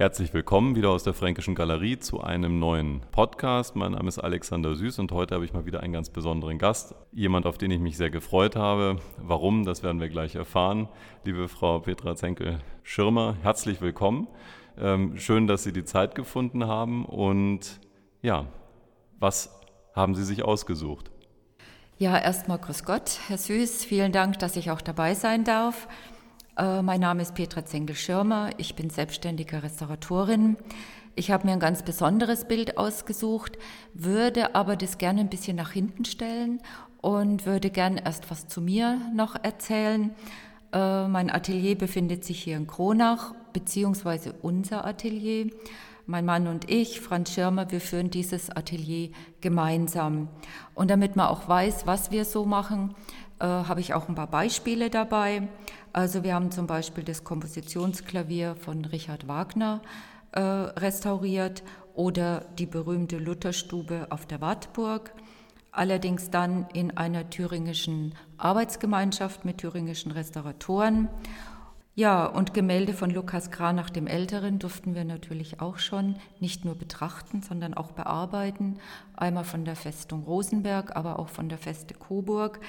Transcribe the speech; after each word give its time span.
Herzlich 0.00 0.32
willkommen 0.32 0.76
wieder 0.76 0.90
aus 0.90 1.02
der 1.02 1.12
Fränkischen 1.12 1.56
Galerie 1.56 1.98
zu 1.98 2.20
einem 2.20 2.60
neuen 2.60 3.00
Podcast. 3.10 3.74
Mein 3.74 3.90
Name 3.90 4.06
ist 4.06 4.20
Alexander 4.20 4.76
Süß 4.76 5.00
und 5.00 5.10
heute 5.10 5.34
habe 5.34 5.44
ich 5.44 5.52
mal 5.52 5.66
wieder 5.66 5.80
einen 5.80 5.92
ganz 5.92 6.08
besonderen 6.08 6.56
Gast. 6.56 6.94
Jemand, 7.10 7.46
auf 7.46 7.58
den 7.58 7.72
ich 7.72 7.80
mich 7.80 7.96
sehr 7.96 8.08
gefreut 8.08 8.54
habe. 8.54 9.00
Warum, 9.16 9.64
das 9.64 9.82
werden 9.82 10.00
wir 10.00 10.08
gleich 10.08 10.36
erfahren. 10.36 10.88
Liebe 11.24 11.48
Frau 11.48 11.80
Petra 11.80 12.14
Zenkel-Schirmer, 12.14 13.38
herzlich 13.42 13.80
willkommen. 13.80 14.28
Ähm, 14.78 15.18
schön, 15.18 15.48
dass 15.48 15.64
Sie 15.64 15.72
die 15.72 15.84
Zeit 15.84 16.14
gefunden 16.14 16.68
haben. 16.68 17.04
Und 17.04 17.80
ja, 18.22 18.46
was 19.18 19.60
haben 19.96 20.14
Sie 20.14 20.22
sich 20.22 20.44
ausgesucht? 20.44 21.10
Ja, 21.96 22.16
erstmal 22.16 22.58
Grüß 22.58 22.84
Gott, 22.84 23.18
Herr 23.26 23.38
Süß. 23.38 23.84
Vielen 23.84 24.12
Dank, 24.12 24.38
dass 24.38 24.54
ich 24.54 24.70
auch 24.70 24.80
dabei 24.80 25.14
sein 25.14 25.42
darf. 25.42 25.88
Äh, 26.58 26.82
mein 26.82 27.00
Name 27.00 27.22
ist 27.22 27.34
Petra 27.34 27.64
Zengel-Schirmer. 27.64 28.50
Ich 28.58 28.74
bin 28.74 28.90
selbstständige 28.90 29.62
Restauratorin. 29.62 30.56
Ich 31.14 31.30
habe 31.30 31.46
mir 31.46 31.52
ein 31.52 31.60
ganz 31.60 31.82
besonderes 31.82 32.46
Bild 32.46 32.78
ausgesucht, 32.78 33.58
würde 33.94 34.54
aber 34.56 34.76
das 34.76 34.98
gerne 34.98 35.20
ein 35.20 35.30
bisschen 35.30 35.56
nach 35.56 35.70
hinten 35.70 36.04
stellen 36.04 36.60
und 37.00 37.46
würde 37.46 37.70
gerne 37.70 38.04
erst 38.04 38.30
was 38.30 38.48
zu 38.48 38.60
mir 38.60 39.00
noch 39.14 39.36
erzählen. 39.40 40.10
Äh, 40.72 41.06
mein 41.06 41.30
Atelier 41.30 41.78
befindet 41.78 42.24
sich 42.24 42.42
hier 42.42 42.56
in 42.56 42.66
Kronach, 42.66 43.34
beziehungsweise 43.52 44.34
unser 44.42 44.84
Atelier. 44.84 45.50
Mein 46.06 46.24
Mann 46.24 46.48
und 46.48 46.68
ich, 46.68 47.00
Franz 47.00 47.34
Schirmer, 47.34 47.70
wir 47.70 47.80
führen 47.80 48.10
dieses 48.10 48.50
Atelier 48.50 49.10
gemeinsam. 49.40 50.28
Und 50.74 50.90
damit 50.90 51.14
man 51.14 51.28
auch 51.28 51.48
weiß, 51.48 51.86
was 51.86 52.10
wir 52.10 52.24
so 52.24 52.46
machen, 52.46 52.94
äh, 53.38 53.44
habe 53.44 53.80
ich 53.80 53.94
auch 53.94 54.08
ein 54.08 54.16
paar 54.16 54.26
Beispiele 54.26 54.90
dabei. 54.90 55.46
Also 55.92 56.22
wir 56.22 56.34
haben 56.34 56.50
zum 56.50 56.66
Beispiel 56.66 57.04
das 57.04 57.24
Kompositionsklavier 57.24 58.56
von 58.56 58.84
Richard 58.84 59.26
Wagner 59.28 59.82
äh, 60.32 60.40
restauriert 60.40 61.62
oder 61.94 62.46
die 62.58 62.66
berühmte 62.66 63.18
Lutherstube 63.18 64.06
auf 64.10 64.26
der 64.26 64.40
Wartburg. 64.40 65.12
Allerdings 65.72 66.30
dann 66.30 66.66
in 66.72 66.96
einer 66.96 67.30
thüringischen 67.30 68.14
Arbeitsgemeinschaft 68.36 69.44
mit 69.44 69.58
thüringischen 69.58 70.12
Restauratoren. 70.12 71.08
Ja, 71.94 72.26
und 72.26 72.54
Gemälde 72.54 72.92
von 72.92 73.10
Lukas 73.10 73.50
Kranach 73.50 73.90
dem 73.90 74.06
Älteren 74.06 74.60
durften 74.60 74.94
wir 74.94 75.04
natürlich 75.04 75.60
auch 75.60 75.78
schon 75.78 76.14
nicht 76.38 76.64
nur 76.64 76.76
betrachten, 76.76 77.42
sondern 77.42 77.74
auch 77.74 77.90
bearbeiten. 77.90 78.78
Einmal 79.16 79.42
von 79.42 79.64
der 79.64 79.74
Festung 79.74 80.22
Rosenberg, 80.22 80.94
aber 80.94 81.18
auch 81.18 81.28
von 81.28 81.48
der 81.48 81.58
Feste 81.58 81.94
Coburg. 81.94 82.60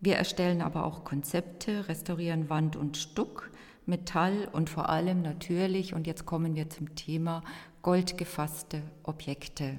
Wir 0.00 0.16
erstellen 0.16 0.62
aber 0.62 0.84
auch 0.84 1.04
Konzepte, 1.04 1.88
restaurieren 1.88 2.50
Wand 2.50 2.76
und 2.76 2.96
Stuck, 2.96 3.50
Metall 3.86 4.48
und 4.52 4.68
vor 4.68 4.88
allem 4.88 5.22
natürlich, 5.22 5.94
und 5.94 6.06
jetzt 6.06 6.26
kommen 6.26 6.54
wir 6.54 6.68
zum 6.68 6.94
Thema, 6.94 7.42
goldgefasste 7.82 8.82
Objekte. 9.04 9.78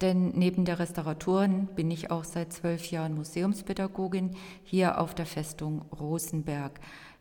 Denn 0.00 0.30
neben 0.30 0.64
der 0.64 0.78
Restauratorin 0.78 1.66
bin 1.74 1.90
ich 1.90 2.10
auch 2.10 2.24
seit 2.24 2.52
zwölf 2.52 2.90
Jahren 2.90 3.14
Museumspädagogin 3.14 4.36
hier 4.62 5.00
auf 5.00 5.14
der 5.14 5.26
Festung 5.26 5.82
Rosenberg. 5.98 6.80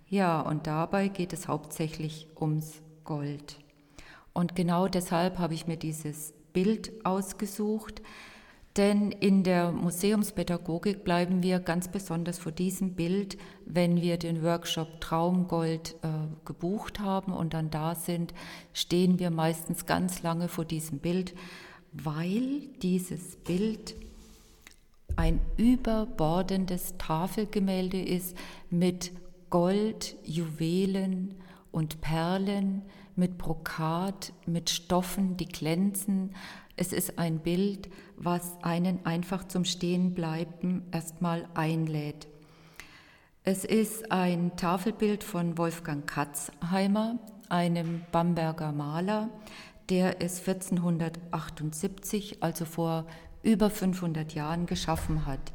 Ja, 0.09 0.41
und 0.41 0.67
dabei 0.67 1.07
geht 1.07 1.33
es 1.33 1.47
hauptsächlich 1.47 2.27
ums 2.39 2.81
Gold. 3.03 3.59
Und 4.33 4.55
genau 4.55 4.87
deshalb 4.87 5.39
habe 5.39 5.53
ich 5.53 5.67
mir 5.67 5.77
dieses 5.77 6.33
Bild 6.51 6.91
ausgesucht, 7.05 8.01
denn 8.75 9.11
in 9.11 9.43
der 9.43 9.71
Museumspädagogik 9.71 11.03
bleiben 11.03 11.43
wir 11.43 11.59
ganz 11.59 11.87
besonders 11.89 12.39
vor 12.39 12.51
diesem 12.51 12.95
Bild, 12.95 13.37
wenn 13.65 14.01
wir 14.01 14.17
den 14.17 14.41
Workshop 14.41 14.99
Traumgold 14.99 15.95
äh, 16.01 16.07
gebucht 16.43 16.99
haben 16.99 17.33
und 17.33 17.53
dann 17.53 17.69
da 17.69 17.93
sind, 17.93 18.33
stehen 18.73 19.19
wir 19.19 19.29
meistens 19.29 19.85
ganz 19.85 20.23
lange 20.23 20.47
vor 20.47 20.65
diesem 20.65 20.99
Bild, 20.99 21.35
weil 21.91 22.61
dieses 22.81 23.35
Bild 23.35 23.95
ein 25.15 25.39
überbordendes 25.57 26.95
Tafelgemälde 26.97 28.01
ist 28.01 28.35
mit 28.71 29.11
Gold, 29.51 30.15
Juwelen 30.23 31.35
und 31.71 32.01
Perlen, 32.01 32.81
mit 33.15 33.37
Brokat, 33.37 34.33
mit 34.47 34.71
Stoffen, 34.71 35.37
die 35.37 35.45
glänzen, 35.45 36.33
es 36.75 36.93
ist 36.93 37.19
ein 37.19 37.39
Bild, 37.39 37.89
was 38.17 38.57
einen 38.63 39.05
einfach 39.05 39.47
zum 39.47 39.65
Stehenbleiben 39.65 40.83
erstmal 40.91 41.47
einlädt. 41.53 42.27
Es 43.43 43.65
ist 43.65 44.11
ein 44.11 44.55
Tafelbild 44.55 45.23
von 45.23 45.57
Wolfgang 45.57 46.07
Katzheimer, 46.07 47.19
einem 47.49 48.03
Bamberger 48.11 48.71
Maler, 48.71 49.29
der 49.89 50.21
es 50.21 50.39
1478, 50.39 52.41
also 52.41 52.65
vor 52.65 53.05
über 53.43 53.69
500 53.69 54.33
Jahren, 54.33 54.65
geschaffen 54.65 55.25
hat. 55.25 55.51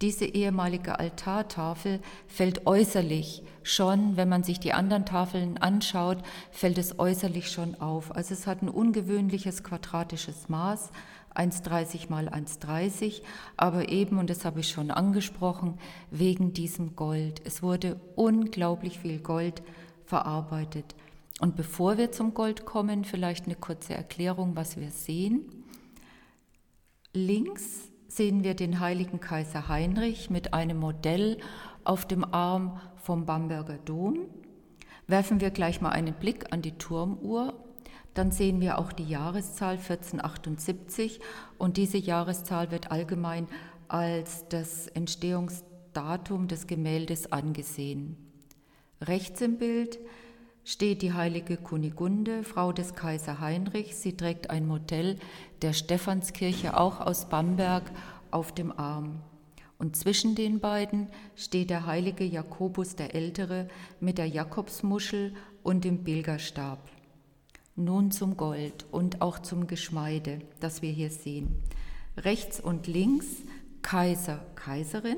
Diese 0.00 0.26
ehemalige 0.26 1.00
Altartafel 1.00 2.00
fällt 2.28 2.66
äußerlich 2.66 3.42
schon, 3.64 4.16
wenn 4.16 4.28
man 4.28 4.44
sich 4.44 4.60
die 4.60 4.72
anderen 4.72 5.04
Tafeln 5.04 5.58
anschaut, 5.58 6.18
fällt 6.52 6.78
es 6.78 7.00
äußerlich 7.00 7.50
schon 7.50 7.74
auf. 7.80 8.14
Also 8.14 8.34
es 8.34 8.46
hat 8.46 8.62
ein 8.62 8.68
ungewöhnliches 8.68 9.64
quadratisches 9.64 10.48
Maß, 10.48 10.90
1,30 11.34 12.10
mal 12.10 12.28
1,30, 12.28 13.22
aber 13.56 13.88
eben, 13.88 14.18
und 14.18 14.30
das 14.30 14.44
habe 14.44 14.60
ich 14.60 14.68
schon 14.68 14.92
angesprochen, 14.92 15.78
wegen 16.12 16.52
diesem 16.52 16.94
Gold. 16.94 17.42
Es 17.44 17.62
wurde 17.62 18.00
unglaublich 18.14 19.00
viel 19.00 19.18
Gold 19.18 19.62
verarbeitet. 20.04 20.94
Und 21.40 21.56
bevor 21.56 21.98
wir 21.98 22.12
zum 22.12 22.34
Gold 22.34 22.64
kommen, 22.64 23.04
vielleicht 23.04 23.46
eine 23.46 23.56
kurze 23.56 23.94
Erklärung, 23.94 24.54
was 24.54 24.76
wir 24.76 24.90
sehen. 24.90 25.42
Links 27.12 27.87
sehen 28.08 28.42
wir 28.42 28.54
den 28.54 28.80
heiligen 28.80 29.20
Kaiser 29.20 29.68
Heinrich 29.68 30.30
mit 30.30 30.54
einem 30.54 30.78
Modell 30.78 31.38
auf 31.84 32.06
dem 32.06 32.24
Arm 32.24 32.80
vom 32.96 33.26
Bamberger 33.26 33.78
Dom. 33.78 34.26
Werfen 35.06 35.40
wir 35.40 35.50
gleich 35.50 35.80
mal 35.80 35.90
einen 35.90 36.14
Blick 36.14 36.52
an 36.52 36.62
die 36.62 36.76
Turmuhr, 36.76 37.54
dann 38.14 38.32
sehen 38.32 38.60
wir 38.60 38.78
auch 38.78 38.92
die 38.92 39.08
Jahreszahl 39.08 39.76
1478 39.76 41.20
und 41.56 41.76
diese 41.76 41.98
Jahreszahl 41.98 42.70
wird 42.70 42.90
allgemein 42.90 43.46
als 43.86 44.48
das 44.48 44.88
Entstehungsdatum 44.88 46.48
des 46.48 46.66
Gemäldes 46.66 47.30
angesehen. 47.30 48.16
Rechts 49.00 49.40
im 49.40 49.58
Bild 49.58 49.98
steht 50.68 51.00
die 51.00 51.14
heilige 51.14 51.56
Kunigunde, 51.56 52.44
Frau 52.44 52.72
des 52.72 52.94
Kaiser 52.94 53.40
Heinrich. 53.40 53.96
Sie 53.96 54.18
trägt 54.18 54.50
ein 54.50 54.66
Modell 54.66 55.16
der 55.62 55.72
Stephanskirche, 55.72 56.78
auch 56.78 57.00
aus 57.00 57.30
Bamberg, 57.30 57.90
auf 58.30 58.52
dem 58.52 58.78
Arm. 58.78 59.22
Und 59.78 59.96
zwischen 59.96 60.34
den 60.34 60.60
beiden 60.60 61.08
steht 61.36 61.70
der 61.70 61.86
heilige 61.86 62.24
Jakobus 62.24 62.96
der 62.96 63.14
Ältere 63.14 63.68
mit 63.98 64.18
der 64.18 64.26
Jakobsmuschel 64.26 65.32
und 65.62 65.84
dem 65.84 66.04
Pilgerstab. 66.04 66.90
Nun 67.74 68.10
zum 68.10 68.36
Gold 68.36 68.84
und 68.90 69.22
auch 69.22 69.38
zum 69.38 69.68
Geschmeide, 69.68 70.40
das 70.60 70.82
wir 70.82 70.92
hier 70.92 71.10
sehen. 71.10 71.62
Rechts 72.18 72.60
und 72.60 72.86
links 72.86 73.24
Kaiser, 73.80 74.44
Kaiserin, 74.54 75.16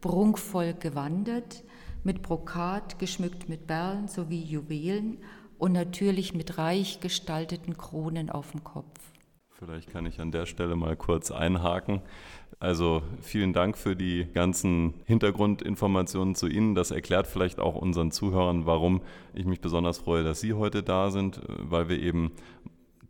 prunkvoll 0.00 0.74
gewandert, 0.74 1.64
mit 2.06 2.22
Brokat 2.22 2.98
geschmückt 2.98 3.48
mit 3.48 3.66
Perlen 3.66 4.08
sowie 4.08 4.40
Juwelen 4.40 5.18
und 5.58 5.72
natürlich 5.72 6.32
mit 6.34 6.56
reich 6.56 7.00
gestalteten 7.00 7.76
Kronen 7.76 8.30
auf 8.30 8.52
dem 8.52 8.62
Kopf. 8.64 8.98
Vielleicht 9.50 9.90
kann 9.90 10.06
ich 10.06 10.20
an 10.20 10.30
der 10.30 10.46
Stelle 10.46 10.76
mal 10.76 10.96
kurz 10.96 11.30
einhaken. 11.30 12.02
Also 12.60 13.02
vielen 13.22 13.52
Dank 13.52 13.76
für 13.76 13.96
die 13.96 14.26
ganzen 14.32 14.94
Hintergrundinformationen 15.06 16.34
zu 16.34 16.46
Ihnen. 16.46 16.74
Das 16.74 16.90
erklärt 16.90 17.26
vielleicht 17.26 17.58
auch 17.58 17.74
unseren 17.74 18.10
Zuhörern, 18.10 18.66
warum 18.66 19.00
ich 19.34 19.44
mich 19.44 19.60
besonders 19.60 19.98
freue, 19.98 20.22
dass 20.24 20.40
Sie 20.40 20.52
heute 20.52 20.82
da 20.82 21.10
sind, 21.10 21.40
weil 21.46 21.88
wir 21.88 21.98
eben 21.98 22.32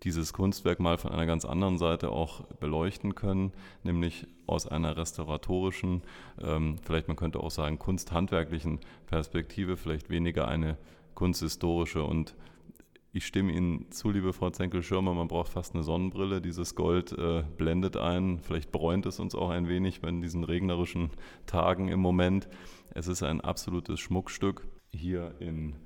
dieses 0.03 0.33
Kunstwerk 0.33 0.81
mal 0.81 0.99
von 0.99 1.13
einer 1.13 1.27
ganz 1.27 1.45
anderen 1.45 1.79
Seite 1.79 2.11
auch 2.11 2.43
beleuchten 2.61 3.15
können, 3.15 3.53
nämlich 3.83 4.27
aus 4.47 4.67
einer 4.67 4.97
restauratorischen, 4.97 6.03
ähm, 6.41 6.77
vielleicht 6.83 7.09
man 7.09 7.17
könnte 7.17 7.41
auch 7.41 7.51
sagen 7.51 7.79
kunsthandwerklichen 7.79 8.81
Perspektive, 9.07 9.77
vielleicht 9.77 10.11
weniger 10.11 10.49
eine 10.49 10.77
kunsthistorische. 11.15 12.05
Und 12.05 12.35
ich 13.13 13.27
stimme 13.27 13.53
Ihnen 13.53 13.91
zu, 13.91 14.11
liebe 14.11 14.33
Frau 14.33 14.51
Zenkel-Schirmer, 14.51 15.15
man 15.15 15.29
braucht 15.29 15.49
fast 15.49 15.75
eine 15.75 15.83
Sonnenbrille. 15.83 16.41
Dieses 16.41 16.75
Gold 16.75 17.13
äh, 17.13 17.45
blendet 17.57 17.97
ein, 17.97 18.39
vielleicht 18.41 18.71
bräunt 18.71 19.07
es 19.07 19.19
uns 19.19 19.35
auch 19.35 19.51
ein 19.51 19.69
wenig 19.69 20.03
bei 20.03 20.11
diesen 20.11 20.45
regnerischen 20.45 21.11
Tagen 21.47 21.89
im 21.89 22.01
Moment. 22.01 22.49
Es 22.95 23.09
ist 23.09 23.23
ein 23.23 23.41
absolutes 23.41 24.01
Schmuckstück 24.01 24.67
hier 24.93 25.35
in 25.41 25.77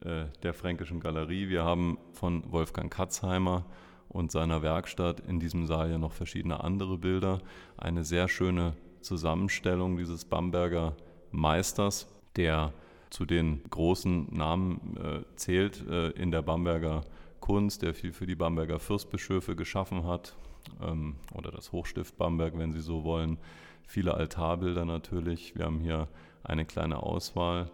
der 0.00 0.54
Fränkischen 0.54 1.00
Galerie. 1.00 1.48
Wir 1.48 1.64
haben 1.64 1.98
von 2.12 2.52
Wolfgang 2.52 2.92
Katzheimer 2.92 3.64
und 4.08 4.32
seiner 4.32 4.62
Werkstatt 4.62 5.20
in 5.20 5.40
diesem 5.40 5.66
Saal 5.66 5.90
ja 5.90 5.98
noch 5.98 6.12
verschiedene 6.12 6.62
andere 6.62 6.98
Bilder. 6.98 7.40
Eine 7.76 8.04
sehr 8.04 8.28
schöne 8.28 8.74
Zusammenstellung 9.00 9.96
dieses 9.96 10.24
Bamberger 10.24 10.96
Meisters, 11.30 12.08
der 12.36 12.72
zu 13.10 13.24
den 13.24 13.62
großen 13.70 14.34
Namen 14.34 14.96
äh, 14.96 15.36
zählt 15.36 15.86
äh, 15.88 16.10
in 16.10 16.30
der 16.30 16.42
Bamberger 16.42 17.04
Kunst, 17.40 17.82
der 17.82 17.94
viel 17.94 18.12
für 18.12 18.26
die 18.26 18.34
Bamberger 18.34 18.78
Fürstbischöfe 18.78 19.56
geschaffen 19.56 20.06
hat 20.06 20.36
ähm, 20.82 21.16
oder 21.34 21.50
das 21.50 21.72
Hochstift 21.72 22.16
Bamberg, 22.18 22.58
wenn 22.58 22.72
Sie 22.72 22.80
so 22.80 23.04
wollen. 23.04 23.38
Viele 23.86 24.14
Altarbilder 24.14 24.84
natürlich. 24.84 25.56
Wir 25.56 25.64
haben 25.64 25.80
hier 25.80 26.08
eine 26.42 26.66
kleine 26.66 27.02
Auswahl 27.02 27.70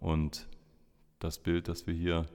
und 0.00 0.48
das 1.20 1.38
Bild, 1.38 1.68
das 1.68 1.86
wir 1.86 1.94
hier 1.94 2.26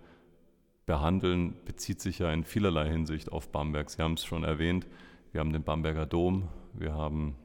behandeln, 0.85 1.55
bezieht 1.65 1.99
sich 1.99 2.19
ja 2.19 2.31
in 2.31 2.43
vielerlei 2.43 2.89
Hinsicht 2.89 3.31
auf 3.31 3.49
Bamberg. 3.49 3.89
Sie 3.89 4.01
haben 4.01 4.13
es 4.13 4.23
schon 4.23 4.43
erwähnt, 4.43 4.87
wir 5.31 5.41
haben 5.41 5.51
den 5.51 5.63
Bamberger 5.63 6.05
Dom, 6.05 6.47
wir 6.73 6.93
haben 6.93 7.35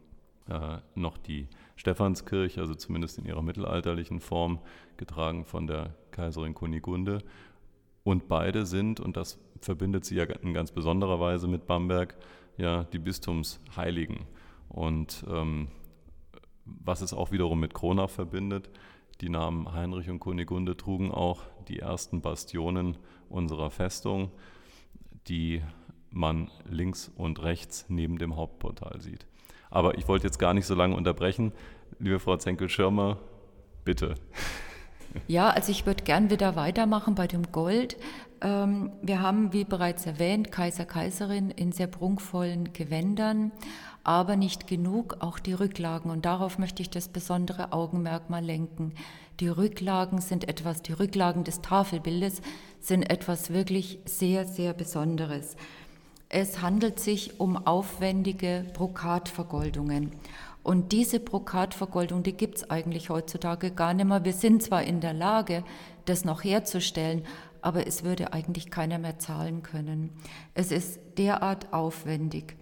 äh, 0.49 0.79
noch 0.95 1.17
die 1.17 1.49
Stephanskirche, 1.77 2.61
also 2.61 2.75
zumindest 2.75 3.19
in 3.19 3.25
ihrer 3.25 3.43
mittelalterlichen 3.43 4.21
Form, 4.21 4.61
getragen 4.97 5.45
von 5.45 5.67
der 5.67 5.95
Kaiserin 6.11 6.55
Kunigunde. 6.55 7.23
Und 8.05 8.29
beide 8.29 8.67
sind, 8.67 9.01
und 9.01 9.17
das 9.17 9.39
verbindet 9.61 10.05
sie 10.05 10.17
ja 10.17 10.25
in 10.25 10.55
ganz 10.55 10.73
besonderer 10.73 11.21
Weise 11.21 11.49
mit 11.49 11.67
Bamberg, 11.67 12.17
ja 12.59 12.85
die 12.85 12.99
Bistumsheiligen. 12.99 14.27
Und 14.69 15.25
ähm, 15.29 15.69
was 16.65 17.01
es 17.01 17.15
auch 17.15 17.33
wiederum 17.33 17.61
mit 17.61 17.75
Kronach 17.75 18.11
verbindet, 18.11 18.71
die 19.21 19.29
Namen 19.29 19.73
Heinrich 19.73 20.09
und 20.09 20.19
Kunigunde 20.19 20.77
trugen 20.77 21.11
auch 21.11 21.43
die 21.69 21.79
ersten 21.79 22.21
Bastionen 22.21 22.97
unserer 23.29 23.71
Festung, 23.71 24.31
die 25.29 25.63
man 26.11 26.51
links 26.69 27.11
und 27.15 27.43
rechts 27.43 27.87
neben 27.89 28.19
dem 28.19 28.37
Hauptportal 28.37 29.01
sieht. 29.01 29.27
Aber 29.71 29.97
ich 29.97 30.09
wollte 30.09 30.27
jetzt 30.27 30.39
gar 30.39 30.55
nicht 30.55 30.67
so 30.67 30.75
lange 30.75 30.97
unterbrechen. 30.97 31.53
Liebe 31.99 32.19
Frau 32.19 32.37
Zenkel-Schirmer, 32.37 33.19
bitte. 33.85 34.15
Ja, 35.29 35.51
also 35.51 35.71
ich 35.71 35.87
würde 35.87 36.05
gern 36.05 36.31
wieder 36.31 36.57
weitermachen 36.57 37.15
bei 37.15 37.27
dem 37.27 37.53
Gold. 37.53 37.97
Ähm, 38.41 38.93
wir 39.03 39.21
haben, 39.21 39.53
wie 39.53 39.65
bereits 39.65 40.07
erwähnt, 40.07 40.51
Kaiser, 40.51 40.85
Kaiserin 40.85 41.51
in 41.51 41.73
sehr 41.73 41.87
prunkvollen 41.87 42.73
Gewändern, 42.73 43.53
aber 44.03 44.37
nicht 44.37 44.67
genug, 44.67 45.19
auch 45.21 45.39
die 45.39 45.53
Rücklagen. 45.53 46.11
Und 46.11 46.25
darauf 46.25 46.59
möchte 46.59 46.83
ich 46.83 46.91
das 46.91 47.09
besondere 47.09 47.73
Augenmerk 47.73 48.31
mal 48.31 48.45
lenken. 48.45 48.95
Die 49.41 49.49
Rücklagen 49.49 50.21
sind 50.21 50.49
etwas, 50.49 50.83
die 50.83 50.93
Rücklagen 50.93 51.45
des 51.45 51.63
Tafelbildes 51.63 52.43
sind 52.81 53.11
etwas 53.11 53.51
wirklich 53.51 53.99
sehr, 54.05 54.47
sehr 54.47 54.73
Besonderes. 54.73 55.57
Es 56.29 56.63
handelt 56.63 57.01
sich 57.01 57.41
um 57.41 57.67
aufwendige 57.67 58.65
Brokatvergoldungen. 58.75 60.13
Und 60.63 60.93
diese 60.93 61.21
Brokatvergoldung, 61.21 62.23
die 62.23 62.35
gibt 62.35 62.59
es 62.59 62.71
eigentlich 62.71 63.09
heutzutage 63.09 63.71
gar 63.71 63.95
nicht 63.95 64.07
mehr. 64.07 64.25
Wir 64.25 64.35
sind 64.35 64.63
zwar 64.63 64.83
in 64.83 65.01
der 65.01 65.15
Lage, 65.15 65.65
das 66.05 66.25
noch 66.25 66.45
herzustellen, 66.45 67.25
aber 67.63 67.87
es 67.87 68.05
würde 68.05 68.33
eigentlich 68.33 68.71
keiner 68.71 68.99
mehr 68.99 69.19
zahlen 69.19 69.63
können. 69.63 70.11
Es 70.55 70.73
ist 70.73 71.01
derart 71.19 71.73
aufwendig. 71.73 72.57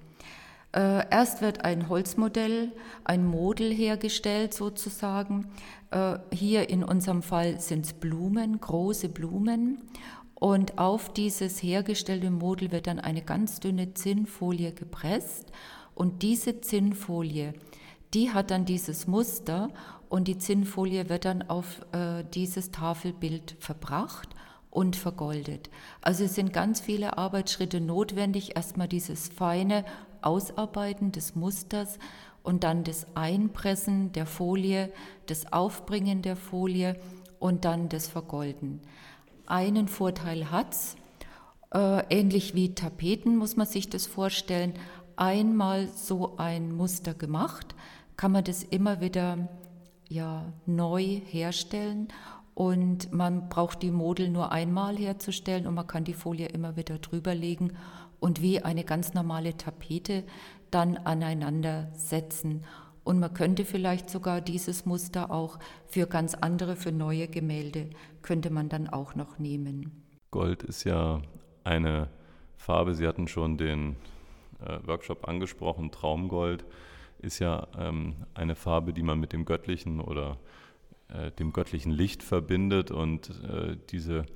Äh, 0.72 1.08
erst 1.10 1.40
wird 1.40 1.64
ein 1.64 1.88
Holzmodell, 1.88 2.72
ein 3.04 3.24
Model 3.26 3.72
hergestellt 3.72 4.52
sozusagen. 4.52 5.48
Äh, 5.90 6.18
hier 6.30 6.68
in 6.68 6.84
unserem 6.84 7.22
Fall 7.22 7.60
sind 7.60 7.86
es 7.86 7.92
Blumen, 7.94 8.60
große 8.60 9.08
Blumen. 9.08 9.78
Und 10.34 10.78
auf 10.78 11.12
dieses 11.12 11.62
hergestellte 11.62 12.30
Model 12.30 12.70
wird 12.70 12.86
dann 12.86 13.00
eine 13.00 13.22
ganz 13.22 13.60
dünne 13.60 13.94
Zinnfolie 13.94 14.72
gepresst. 14.72 15.50
Und 15.94 16.22
diese 16.22 16.60
Zinnfolie, 16.60 17.54
die 18.14 18.30
hat 18.30 18.50
dann 18.50 18.64
dieses 18.64 19.06
Muster 19.06 19.70
und 20.08 20.28
die 20.28 20.38
Zinnfolie 20.38 21.08
wird 21.08 21.24
dann 21.24 21.42
auf 21.42 21.80
äh, 21.92 22.24
dieses 22.34 22.70
Tafelbild 22.70 23.56
verbracht 23.58 24.28
und 24.70 24.96
vergoldet. 24.96 25.70
Also 26.02 26.24
es 26.24 26.34
sind 26.34 26.52
ganz 26.52 26.80
viele 26.80 27.18
Arbeitsschritte 27.18 27.80
notwendig. 27.80 28.56
Erstmal 28.56 28.88
dieses 28.88 29.28
feine 29.28 29.84
Ausarbeiten 30.22 31.12
des 31.12 31.34
Musters 31.34 31.98
und 32.42 32.64
dann 32.64 32.84
das 32.84 33.06
Einpressen 33.14 34.12
der 34.12 34.26
Folie, 34.26 34.92
das 35.26 35.52
Aufbringen 35.52 36.22
der 36.22 36.36
Folie 36.36 36.96
und 37.38 37.64
dann 37.64 37.88
das 37.88 38.08
Vergolden. 38.08 38.80
Einen 39.46 39.88
Vorteil 39.88 40.50
hat 40.50 40.72
es, 40.72 40.96
äh, 41.72 42.02
ähnlich 42.10 42.54
wie 42.54 42.74
Tapeten 42.74 43.36
muss 43.36 43.56
man 43.56 43.66
sich 43.66 43.88
das 43.90 44.06
vorstellen. 44.06 44.74
Einmal 45.16 45.88
so 45.88 46.36
ein 46.36 46.74
Muster 46.74 47.14
gemacht, 47.14 47.74
kann 48.16 48.32
man 48.32 48.44
das 48.44 48.62
immer 48.62 49.00
wieder 49.00 49.48
ja, 50.08 50.52
neu 50.66 51.20
herstellen 51.26 52.08
und 52.58 53.12
man 53.12 53.48
braucht 53.48 53.82
die 53.82 53.92
Model 53.92 54.30
nur 54.30 54.50
einmal 54.50 54.96
herzustellen 54.96 55.68
und 55.68 55.74
man 55.74 55.86
kann 55.86 56.02
die 56.02 56.12
Folie 56.12 56.48
immer 56.48 56.74
wieder 56.74 56.98
drüber 56.98 57.32
legen 57.32 57.76
und 58.18 58.42
wie 58.42 58.60
eine 58.60 58.82
ganz 58.82 59.14
normale 59.14 59.56
Tapete 59.56 60.24
dann 60.72 60.96
aneinander 60.96 61.88
setzen. 61.94 62.64
Und 63.04 63.20
man 63.20 63.32
könnte 63.32 63.64
vielleicht 63.64 64.10
sogar 64.10 64.40
dieses 64.40 64.86
Muster 64.86 65.30
auch 65.30 65.60
für 65.86 66.08
ganz 66.08 66.34
andere, 66.34 66.74
für 66.74 66.90
neue 66.90 67.28
Gemälde, 67.28 67.90
könnte 68.22 68.50
man 68.50 68.68
dann 68.68 68.88
auch 68.88 69.14
noch 69.14 69.38
nehmen. 69.38 69.92
Gold 70.32 70.64
ist 70.64 70.82
ja 70.82 71.22
eine 71.62 72.08
Farbe, 72.56 72.96
Sie 72.96 73.06
hatten 73.06 73.28
schon 73.28 73.56
den 73.56 73.94
äh, 74.58 74.80
Workshop 74.84 75.28
angesprochen, 75.28 75.92
Traumgold 75.92 76.64
ist 77.20 77.38
ja 77.38 77.68
ähm, 77.78 78.16
eine 78.34 78.56
Farbe, 78.56 78.92
die 78.92 79.04
man 79.04 79.20
mit 79.20 79.32
dem 79.32 79.44
Göttlichen 79.44 80.00
oder 80.00 80.38
äh, 81.12 81.30
dem 81.32 81.52
göttlichen 81.52 81.90
Licht 81.90 82.22
verbindet 82.22 82.90
und 82.90 83.30
äh, 83.44 83.76
diese 83.90 84.26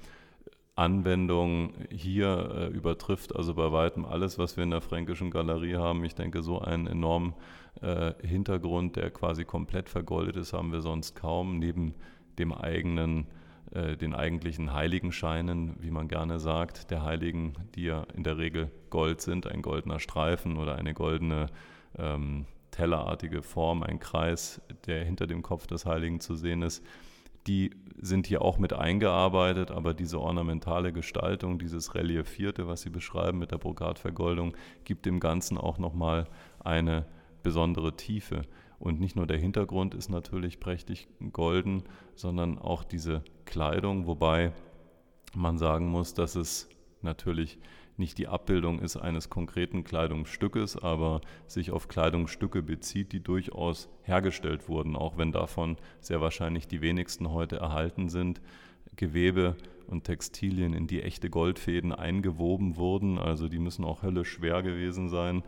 Anwendung 0.74 1.74
hier 1.90 2.50
äh, 2.54 2.66
übertrifft 2.68 3.36
also 3.36 3.52
bei 3.54 3.72
weitem 3.72 4.06
alles, 4.06 4.38
was 4.38 4.56
wir 4.56 4.64
in 4.64 4.70
der 4.70 4.80
Fränkischen 4.80 5.30
Galerie 5.30 5.76
haben. 5.76 6.02
Ich 6.04 6.14
denke, 6.14 6.42
so 6.42 6.60
einen 6.60 6.86
enormen 6.86 7.34
äh, 7.82 8.14
Hintergrund, 8.26 8.96
der 8.96 9.10
quasi 9.10 9.44
komplett 9.44 9.90
vergoldet 9.90 10.36
ist, 10.36 10.54
haben 10.54 10.72
wir 10.72 10.80
sonst 10.80 11.14
kaum, 11.14 11.58
neben 11.58 11.94
dem 12.38 12.52
eigenen, 12.52 13.26
den 13.74 14.14
eigentlichen 14.14 14.74
Heiligenscheinen, 14.74 15.76
wie 15.80 15.90
man 15.90 16.06
gerne 16.06 16.38
sagt, 16.40 16.90
der 16.90 17.04
Heiligen, 17.04 17.54
die 17.74 17.84
ja 17.84 18.04
in 18.14 18.22
der 18.22 18.36
Regel 18.36 18.70
Gold 18.90 19.22
sind, 19.22 19.46
ein 19.46 19.62
goldener 19.62 19.98
Streifen 19.98 20.58
oder 20.58 20.74
eine 20.74 20.92
goldene 20.92 21.46
ähm, 21.98 22.44
tellerartige 22.72 23.42
Form, 23.42 23.84
ein 23.84 24.00
Kreis, 24.00 24.60
der 24.86 25.04
hinter 25.04 25.28
dem 25.28 25.42
Kopf 25.42 25.68
des 25.68 25.86
Heiligen 25.86 26.18
zu 26.20 26.34
sehen 26.34 26.62
ist 26.62 26.82
die 27.46 27.70
sind 28.00 28.26
hier 28.26 28.42
auch 28.42 28.58
mit 28.58 28.72
eingearbeitet, 28.72 29.70
aber 29.70 29.94
diese 29.94 30.20
ornamentale 30.20 30.92
Gestaltung, 30.92 31.58
dieses 31.58 31.94
Reliefierte, 31.94 32.68
was 32.68 32.82
Sie 32.82 32.90
beschreiben 32.90 33.38
mit 33.38 33.50
der 33.50 33.58
Brokatvergoldung, 33.58 34.56
gibt 34.84 35.06
dem 35.06 35.18
Ganzen 35.18 35.58
auch 35.58 35.78
nochmal 35.78 36.28
eine 36.60 37.06
besondere 37.42 37.96
Tiefe. 37.96 38.42
Und 38.78 39.00
nicht 39.00 39.16
nur 39.16 39.26
der 39.26 39.38
Hintergrund 39.38 39.94
ist 39.94 40.08
natürlich 40.08 40.60
prächtig 40.60 41.08
golden, 41.32 41.84
sondern 42.14 42.58
auch 42.58 42.84
diese 42.84 43.22
Kleidung, 43.44 44.06
wobei 44.06 44.52
man 45.34 45.58
sagen 45.58 45.88
muss, 45.88 46.14
dass 46.14 46.36
es 46.36 46.68
natürlich 47.00 47.58
nicht 47.96 48.18
die 48.18 48.28
Abbildung 48.28 48.78
ist 48.80 48.96
eines 48.96 49.28
konkreten 49.28 49.84
Kleidungsstückes, 49.84 50.76
aber 50.76 51.20
sich 51.46 51.70
auf 51.70 51.88
Kleidungsstücke 51.88 52.62
bezieht, 52.62 53.12
die 53.12 53.20
durchaus 53.20 53.88
hergestellt 54.02 54.68
wurden, 54.68 54.96
auch 54.96 55.18
wenn 55.18 55.32
davon 55.32 55.76
sehr 56.00 56.20
wahrscheinlich 56.20 56.66
die 56.68 56.80
wenigsten 56.80 57.30
heute 57.30 57.56
erhalten 57.56 58.08
sind. 58.08 58.40
Gewebe 58.96 59.56
und 59.86 60.04
Textilien, 60.04 60.74
in 60.74 60.86
die 60.86 61.02
echte 61.02 61.30
Goldfäden 61.30 61.92
eingewoben 61.92 62.76
wurden, 62.76 63.18
also 63.18 63.48
die 63.48 63.58
müssen 63.58 63.84
auch 63.84 64.02
höllisch 64.02 64.30
schwer 64.30 64.62
gewesen 64.62 65.08
sein. 65.08 65.42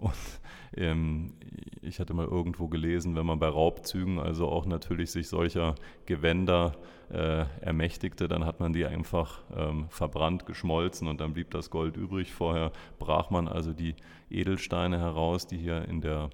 Und 0.00 0.40
ähm, 0.76 1.34
ich 1.82 2.00
hatte 2.00 2.14
mal 2.14 2.26
irgendwo 2.26 2.68
gelesen, 2.68 3.16
wenn 3.16 3.26
man 3.26 3.38
bei 3.38 3.48
Raubzügen 3.48 4.18
also 4.18 4.48
auch 4.48 4.66
natürlich 4.66 5.10
sich 5.10 5.28
solcher 5.28 5.74
Gewänder 6.06 6.72
äh, 7.10 7.44
ermächtigte, 7.60 8.28
dann 8.28 8.46
hat 8.46 8.60
man 8.60 8.72
die 8.72 8.86
einfach 8.86 9.42
ähm, 9.54 9.86
verbrannt, 9.90 10.46
geschmolzen 10.46 11.06
und 11.06 11.20
dann 11.20 11.34
blieb 11.34 11.50
das 11.50 11.70
Gold 11.70 11.96
übrig. 11.96 12.32
Vorher 12.32 12.72
brach 12.98 13.30
man 13.30 13.46
also 13.46 13.72
die 13.72 13.94
Edelsteine 14.30 14.98
heraus, 14.98 15.46
die 15.46 15.58
hier 15.58 15.86
in 15.86 16.00
der 16.00 16.30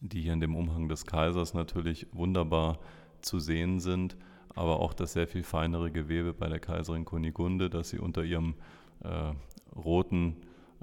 die 0.00 0.20
hier 0.20 0.34
in 0.34 0.40
dem 0.40 0.54
Umhang 0.54 0.88
des 0.88 1.06
Kaisers 1.06 1.54
natürlich 1.54 2.06
wunderbar 2.12 2.78
zu 3.22 3.38
sehen 3.38 3.80
sind, 3.80 4.16
aber 4.54 4.80
auch 4.80 4.92
das 4.92 5.14
sehr 5.14 5.26
viel 5.26 5.42
feinere 5.42 5.90
Gewebe 5.90 6.34
bei 6.34 6.48
der 6.48 6.60
Kaiserin 6.60 7.06
Kunigunde, 7.06 7.70
das 7.70 7.88
sie 7.88 7.98
unter 7.98 8.22
ihrem 8.22 8.54
äh, 9.00 9.32
roten 9.74 10.36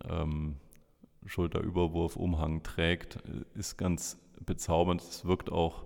ähm, 0.10 0.56
Schulterüberwurf-Umhang 1.26 2.64
trägt, 2.64 3.20
ist 3.56 3.78
ganz 3.78 4.18
bezaubernd. 4.46 5.02
Es 5.02 5.26
wirkt 5.26 5.52
auch 5.52 5.86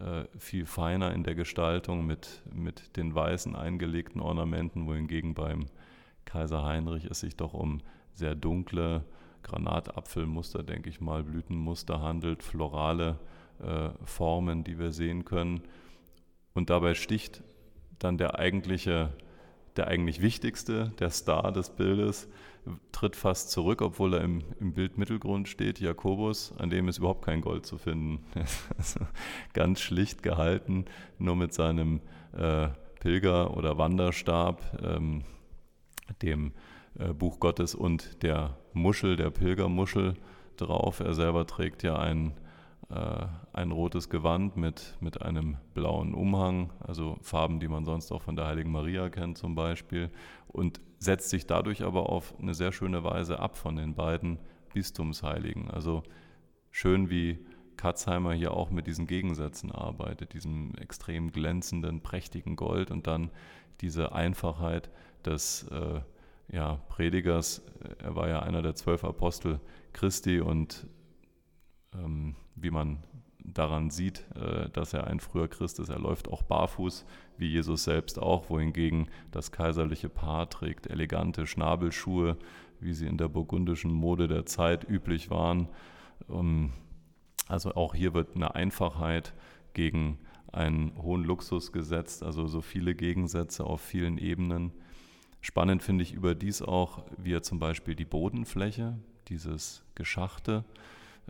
äh, 0.00 0.24
viel 0.38 0.66
feiner 0.66 1.12
in 1.12 1.22
der 1.22 1.34
Gestaltung 1.34 2.06
mit, 2.06 2.42
mit 2.52 2.96
den 2.96 3.14
weißen 3.14 3.54
eingelegten 3.56 4.20
Ornamenten, 4.20 4.86
wohingegen 4.86 5.34
beim 5.34 5.66
Kaiser 6.24 6.64
Heinrich 6.64 7.04
es 7.04 7.20
sich 7.20 7.36
doch 7.36 7.54
um 7.54 7.80
sehr 8.12 8.34
dunkle 8.34 9.04
Granatapfelmuster, 9.42 10.62
denke 10.62 10.88
ich 10.88 11.00
mal, 11.00 11.22
Blütenmuster 11.22 12.00
handelt, 12.00 12.42
florale 12.42 13.18
äh, 13.62 13.90
Formen, 14.04 14.64
die 14.64 14.78
wir 14.78 14.92
sehen 14.92 15.24
können. 15.24 15.62
Und 16.54 16.70
dabei 16.70 16.94
sticht 16.94 17.42
dann 17.98 18.18
der 18.18 18.38
eigentliche 18.38 19.12
der 19.76 19.88
eigentlich 19.88 20.22
wichtigste, 20.22 20.92
der 20.98 21.10
Star 21.10 21.52
des 21.52 21.70
Bildes, 21.70 22.28
tritt 22.92 23.16
fast 23.16 23.50
zurück, 23.50 23.82
obwohl 23.82 24.14
er 24.14 24.22
im, 24.22 24.42
im 24.58 24.72
Bildmittelgrund 24.72 25.48
steht, 25.48 25.80
Jakobus, 25.80 26.52
an 26.58 26.70
dem 26.70 26.88
ist 26.88 26.98
überhaupt 26.98 27.24
kein 27.24 27.40
Gold 27.40 27.66
zu 27.66 27.76
finden. 27.78 28.24
also 28.78 29.00
ganz 29.52 29.80
schlicht 29.80 30.22
gehalten, 30.22 30.86
nur 31.18 31.36
mit 31.36 31.52
seinem 31.52 32.00
äh, 32.32 32.68
Pilger- 33.00 33.54
oder 33.56 33.76
Wanderstab, 33.76 34.80
ähm, 34.82 35.24
dem 36.22 36.52
äh, 36.98 37.12
Buch 37.12 37.38
Gottes 37.40 37.74
und 37.74 38.22
der 38.22 38.56
Muschel, 38.72 39.16
der 39.16 39.30
Pilgermuschel 39.30 40.14
drauf. 40.56 41.00
Er 41.00 41.14
selber 41.14 41.46
trägt 41.46 41.82
ja 41.82 41.98
ein, 41.98 42.28
äh, 42.28 42.43
ein 42.94 43.72
rotes 43.72 44.08
Gewand 44.08 44.56
mit, 44.56 44.96
mit 45.00 45.20
einem 45.20 45.56
blauen 45.74 46.14
Umhang, 46.14 46.72
also 46.80 47.18
Farben, 47.22 47.58
die 47.58 47.68
man 47.68 47.84
sonst 47.84 48.12
auch 48.12 48.22
von 48.22 48.36
der 48.36 48.46
Heiligen 48.46 48.70
Maria 48.70 49.08
kennt 49.08 49.36
zum 49.36 49.54
Beispiel, 49.54 50.10
und 50.46 50.80
setzt 50.98 51.30
sich 51.30 51.46
dadurch 51.46 51.82
aber 51.82 52.08
auf 52.08 52.34
eine 52.40 52.54
sehr 52.54 52.72
schöne 52.72 53.02
Weise 53.02 53.40
ab 53.40 53.56
von 53.58 53.76
den 53.76 53.94
beiden 53.94 54.38
Bistumsheiligen. 54.72 55.70
Also 55.70 56.02
schön 56.70 57.10
wie 57.10 57.44
Katzheimer 57.76 58.32
hier 58.32 58.52
auch 58.54 58.70
mit 58.70 58.86
diesen 58.86 59.06
Gegensätzen 59.06 59.72
arbeitet, 59.72 60.32
diesem 60.32 60.74
extrem 60.76 61.32
glänzenden, 61.32 62.00
prächtigen 62.00 62.54
Gold 62.54 62.90
und 62.90 63.06
dann 63.06 63.30
diese 63.80 64.12
Einfachheit 64.12 64.88
des 65.24 65.64
äh, 65.64 66.00
ja, 66.52 66.76
Predigers. 66.88 67.62
Er 67.98 68.14
war 68.14 68.28
ja 68.28 68.40
einer 68.40 68.62
der 68.62 68.74
zwölf 68.74 69.04
Apostel 69.04 69.60
Christi 69.92 70.40
und 70.40 70.86
wie 72.56 72.70
man 72.70 72.98
daran 73.44 73.90
sieht, 73.90 74.24
äh, 74.34 74.70
dass 74.70 74.94
er 74.94 75.06
ein 75.06 75.20
früher 75.20 75.48
Christ 75.48 75.78
ist, 75.78 75.90
er 75.90 75.98
läuft 75.98 76.28
auch 76.28 76.42
barfuß, 76.42 77.04
wie 77.36 77.48
Jesus 77.48 77.84
selbst 77.84 78.18
auch, 78.18 78.48
wohingegen 78.48 79.08
das 79.30 79.52
kaiserliche 79.52 80.08
Paar 80.08 80.48
trägt 80.48 80.86
elegante 80.86 81.46
Schnabelschuhe, 81.46 82.36
wie 82.80 82.94
sie 82.94 83.06
in 83.06 83.18
der 83.18 83.28
burgundischen 83.28 83.92
Mode 83.92 84.28
der 84.28 84.46
Zeit 84.46 84.88
üblich 84.88 85.30
waren. 85.30 85.68
Ähm, 86.28 86.72
also 87.48 87.74
auch 87.74 87.94
hier 87.94 88.14
wird 88.14 88.34
eine 88.34 88.54
Einfachheit 88.54 89.34
gegen 89.74 90.18
einen 90.52 90.92
hohen 90.96 91.24
Luxus 91.24 91.72
gesetzt, 91.72 92.22
also 92.22 92.46
so 92.46 92.60
viele 92.60 92.94
Gegensätze 92.94 93.64
auf 93.64 93.80
vielen 93.80 94.18
Ebenen. 94.18 94.72
Spannend 95.40 95.82
finde 95.82 96.04
ich 96.04 96.14
überdies 96.14 96.62
auch, 96.62 97.04
wie 97.18 97.34
er 97.34 97.42
zum 97.42 97.58
Beispiel 97.58 97.94
die 97.94 98.06
Bodenfläche, 98.06 98.96
dieses 99.28 99.84
Geschachte, 99.94 100.64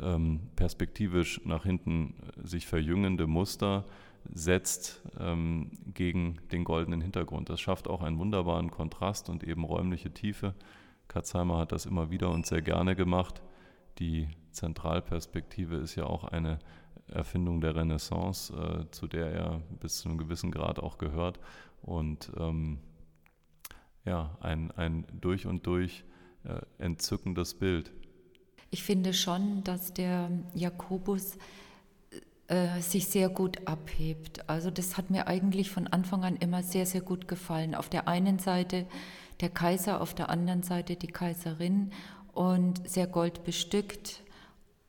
ähm, 0.00 0.40
perspektivisch 0.56 1.40
nach 1.44 1.64
hinten 1.64 2.14
sich 2.42 2.66
verjüngende 2.66 3.26
Muster 3.26 3.84
setzt 4.32 5.02
ähm, 5.18 5.70
gegen 5.92 6.38
den 6.50 6.64
goldenen 6.64 7.00
Hintergrund. 7.00 7.50
Das 7.50 7.60
schafft 7.60 7.88
auch 7.88 8.02
einen 8.02 8.18
wunderbaren 8.18 8.70
Kontrast 8.70 9.28
und 9.28 9.44
eben 9.44 9.64
räumliche 9.64 10.12
Tiefe. 10.12 10.54
Katzheimer 11.08 11.58
hat 11.58 11.72
das 11.72 11.86
immer 11.86 12.10
wieder 12.10 12.30
und 12.30 12.46
sehr 12.46 12.62
gerne 12.62 12.96
gemacht. 12.96 13.42
Die 13.98 14.28
Zentralperspektive 14.50 15.76
ist 15.76 15.94
ja 15.94 16.04
auch 16.04 16.24
eine 16.24 16.58
Erfindung 17.08 17.60
der 17.60 17.76
Renaissance, 17.76 18.52
äh, 18.54 18.90
zu 18.90 19.06
der 19.06 19.30
er 19.32 19.62
bis 19.80 19.98
zu 19.98 20.08
einem 20.08 20.18
gewissen 20.18 20.50
Grad 20.50 20.78
auch 20.78 20.98
gehört. 20.98 21.38
Und 21.82 22.32
ähm, 22.38 22.78
ja, 24.04 24.36
ein, 24.40 24.70
ein 24.72 25.06
durch 25.20 25.46
und 25.46 25.66
durch 25.66 26.04
äh, 26.44 26.60
entzückendes 26.78 27.54
Bild. 27.54 27.92
Ich 28.74 28.82
finde 28.82 29.14
schon, 29.14 29.62
dass 29.62 29.92
der 29.92 30.32
Jakobus 30.52 31.38
äh, 32.48 32.80
sich 32.80 33.06
sehr 33.06 33.28
gut 33.28 33.68
abhebt. 33.68 34.50
Also 34.50 34.68
das 34.68 34.96
hat 34.96 35.10
mir 35.10 35.28
eigentlich 35.28 35.70
von 35.70 35.86
Anfang 35.86 36.24
an 36.24 36.34
immer 36.34 36.64
sehr, 36.64 36.84
sehr 36.84 37.00
gut 37.00 37.28
gefallen. 37.28 37.76
Auf 37.76 37.88
der 37.88 38.08
einen 38.08 38.40
Seite 38.40 38.86
der 39.40 39.50
Kaiser, 39.50 40.00
auf 40.00 40.12
der 40.12 40.28
anderen 40.28 40.64
Seite 40.64 40.96
die 40.96 41.06
Kaiserin 41.06 41.92
und 42.32 42.80
sehr 42.88 43.06
goldbestückt 43.06 44.24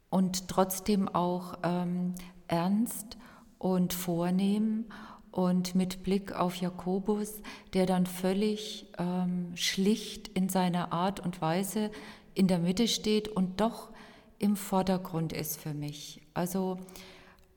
und 0.09 0.47
trotzdem 0.47 1.07
auch 1.07 1.59
ähm, 1.61 2.15
ernst 2.47 3.19
und 3.59 3.93
vornehm 3.93 4.85
und 5.29 5.75
mit 5.75 6.01
Blick 6.01 6.33
auf 6.33 6.55
Jakobus, 6.55 7.39
der 7.75 7.85
dann 7.85 8.07
völlig 8.07 8.87
ähm, 8.97 9.51
schlicht 9.53 10.27
in 10.29 10.49
seiner 10.49 10.91
Art 10.91 11.19
und 11.19 11.39
Weise 11.39 11.91
in 12.35 12.47
der 12.47 12.59
Mitte 12.59 12.87
steht 12.87 13.27
und 13.27 13.59
doch 13.59 13.89
im 14.37 14.55
Vordergrund 14.55 15.33
ist 15.33 15.59
für 15.59 15.73
mich. 15.73 16.21
Also 16.33 16.77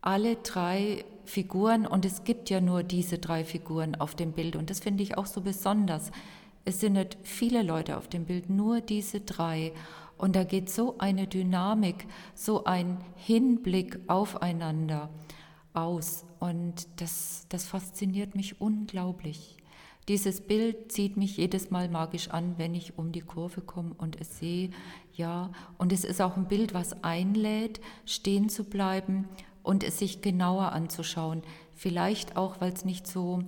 alle 0.01 0.37
drei 0.37 1.05
Figuren, 1.25 1.87
und 1.87 2.05
es 2.05 2.25
gibt 2.25 2.49
ja 2.49 2.61
nur 2.61 2.83
diese 2.83 3.19
drei 3.19 3.45
Figuren 3.45 3.95
auf 3.97 4.15
dem 4.15 4.33
Bild, 4.33 4.57
und 4.57 4.71
das 4.71 4.81
finde 4.81 5.03
ich 5.03 5.19
auch 5.19 5.27
so 5.27 5.43
besonders. 5.43 6.11
Es 6.65 6.81
sind 6.81 6.95
nicht 6.95 7.19
viele 7.23 7.63
Leute 7.63 7.99
auf 7.99 8.09
dem 8.09 8.25
Bild, 8.25 8.49
nur 8.49 8.81
diese 8.81 9.21
drei. 9.21 9.73
Und 10.17 10.35
da 10.37 10.45
geht 10.45 10.71
so 10.71 10.97
eine 10.99 11.27
Dynamik, 11.27 12.07
so 12.35 12.65
ein 12.65 12.99
Hinblick 13.17 14.01
aufeinander 14.07 15.11
aus. 15.75 16.25
Und 16.41 16.89
das, 16.97 17.47
das 17.49 17.67
fasziniert 17.67 18.35
mich 18.35 18.61
unglaublich. 18.61 19.58
Dieses 20.09 20.41
Bild 20.41 20.91
zieht 20.91 21.19
mich 21.19 21.37
jedes 21.37 21.71
Mal 21.71 21.91
magisch 21.91 22.31
an, 22.31 22.55
wenn 22.57 22.75
ich 22.75 22.97
um 22.97 23.13
die 23.13 23.21
Kurve 23.21 23.61
komme 23.61 23.95
und 23.99 24.19
es 24.19 24.39
sehe. 24.39 24.71
Ja, 25.13 25.51
und 25.77 25.93
es 25.93 26.03
ist 26.03 26.23
auch 26.23 26.39
ein 26.39 26.49
Bild, 26.49 26.73
was 26.73 27.05
einlädt, 27.05 27.81
stehen 28.07 28.49
zu 28.49 28.65
bleiben 28.65 29.29
und 29.63 29.85
es 29.85 29.99
sich 29.99 30.23
genauer 30.23 30.73
anzuschauen. 30.73 31.43
Vielleicht 31.75 32.39
auch, 32.39 32.59
weil 32.59 32.73
es 32.73 32.87
nicht 32.87 33.07
so 33.07 33.43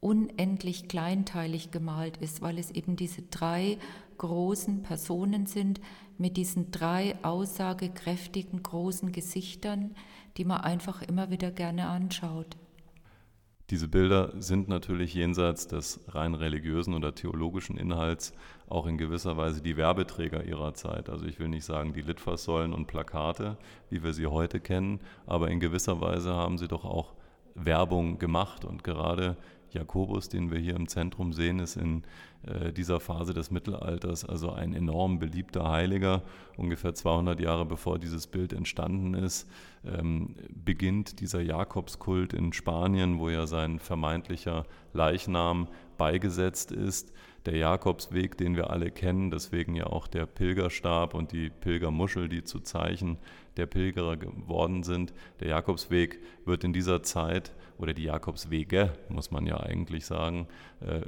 unendlich 0.00 0.88
kleinteilig 0.88 1.70
gemalt 1.70 2.16
ist, 2.16 2.40
weil 2.40 2.58
es 2.58 2.70
eben 2.70 2.96
diese 2.96 3.20
drei 3.20 3.76
großen 4.16 4.82
Personen 4.82 5.44
sind 5.44 5.82
mit 6.16 6.38
diesen 6.38 6.70
drei 6.70 7.14
aussagekräftigen 7.22 8.62
großen 8.62 9.12
Gesichtern, 9.12 9.94
die 10.38 10.46
man 10.46 10.62
einfach 10.62 11.02
immer 11.02 11.30
wieder 11.30 11.50
gerne 11.50 11.88
anschaut. 11.88 12.56
Diese 13.70 13.88
Bilder 13.88 14.32
sind 14.38 14.68
natürlich 14.68 15.14
jenseits 15.14 15.66
des 15.66 16.00
rein 16.08 16.34
religiösen 16.34 16.92
oder 16.92 17.14
theologischen 17.14 17.78
Inhalts 17.78 18.34
auch 18.68 18.86
in 18.86 18.98
gewisser 18.98 19.38
Weise 19.38 19.62
die 19.62 19.78
Werbeträger 19.78 20.44
ihrer 20.44 20.74
Zeit. 20.74 21.08
Also 21.08 21.24
ich 21.24 21.38
will 21.38 21.48
nicht 21.48 21.64
sagen 21.64 21.94
die 21.94 22.02
Litfaßsäulen 22.02 22.74
und 22.74 22.86
Plakate, 22.86 23.56
wie 23.88 24.02
wir 24.02 24.12
sie 24.12 24.26
heute 24.26 24.60
kennen, 24.60 25.00
aber 25.26 25.50
in 25.50 25.60
gewisser 25.60 26.00
Weise 26.02 26.34
haben 26.34 26.58
sie 26.58 26.68
doch 26.68 26.84
auch 26.84 27.14
Werbung 27.54 28.18
gemacht 28.18 28.66
und 28.66 28.84
gerade 28.84 29.36
Jakobus, 29.74 30.28
den 30.28 30.50
wir 30.50 30.58
hier 30.58 30.76
im 30.76 30.88
Zentrum 30.88 31.32
sehen, 31.32 31.58
ist 31.58 31.76
in 31.76 32.02
äh, 32.46 32.72
dieser 32.72 33.00
Phase 33.00 33.34
des 33.34 33.50
Mittelalters 33.50 34.24
also 34.24 34.50
ein 34.50 34.74
enorm 34.74 35.18
beliebter 35.18 35.70
Heiliger. 35.70 36.22
Ungefähr 36.56 36.94
200 36.94 37.40
Jahre 37.40 37.64
bevor 37.64 37.98
dieses 37.98 38.26
Bild 38.26 38.52
entstanden 38.52 39.14
ist, 39.14 39.48
ähm, 39.84 40.34
beginnt 40.52 41.20
dieser 41.20 41.40
Jakobskult 41.40 42.32
in 42.32 42.52
Spanien, 42.52 43.18
wo 43.18 43.28
ja 43.28 43.46
sein 43.46 43.78
vermeintlicher 43.78 44.66
Leichnam 44.92 45.68
beigesetzt 45.96 46.72
ist. 46.72 47.12
Der 47.46 47.56
Jakobsweg, 47.56 48.38
den 48.38 48.56
wir 48.56 48.70
alle 48.70 48.90
kennen, 48.90 49.30
deswegen 49.30 49.74
ja 49.74 49.86
auch 49.86 50.06
der 50.06 50.24
Pilgerstab 50.24 51.12
und 51.12 51.32
die 51.32 51.50
Pilgermuschel, 51.50 52.28
die 52.28 52.42
zu 52.42 52.60
Zeichen 52.60 53.18
der 53.56 53.66
Pilgerer 53.66 54.16
geworden 54.16 54.82
sind. 54.82 55.12
Der 55.40 55.48
Jakobsweg 55.48 56.20
wird 56.46 56.64
in 56.64 56.72
dieser 56.72 57.02
Zeit, 57.02 57.52
oder 57.78 57.92
die 57.92 58.04
Jakobswege, 58.04 58.92
muss 59.08 59.30
man 59.30 59.46
ja 59.46 59.58
eigentlich 59.60 60.06
sagen, 60.06 60.46
äh, 60.80 61.00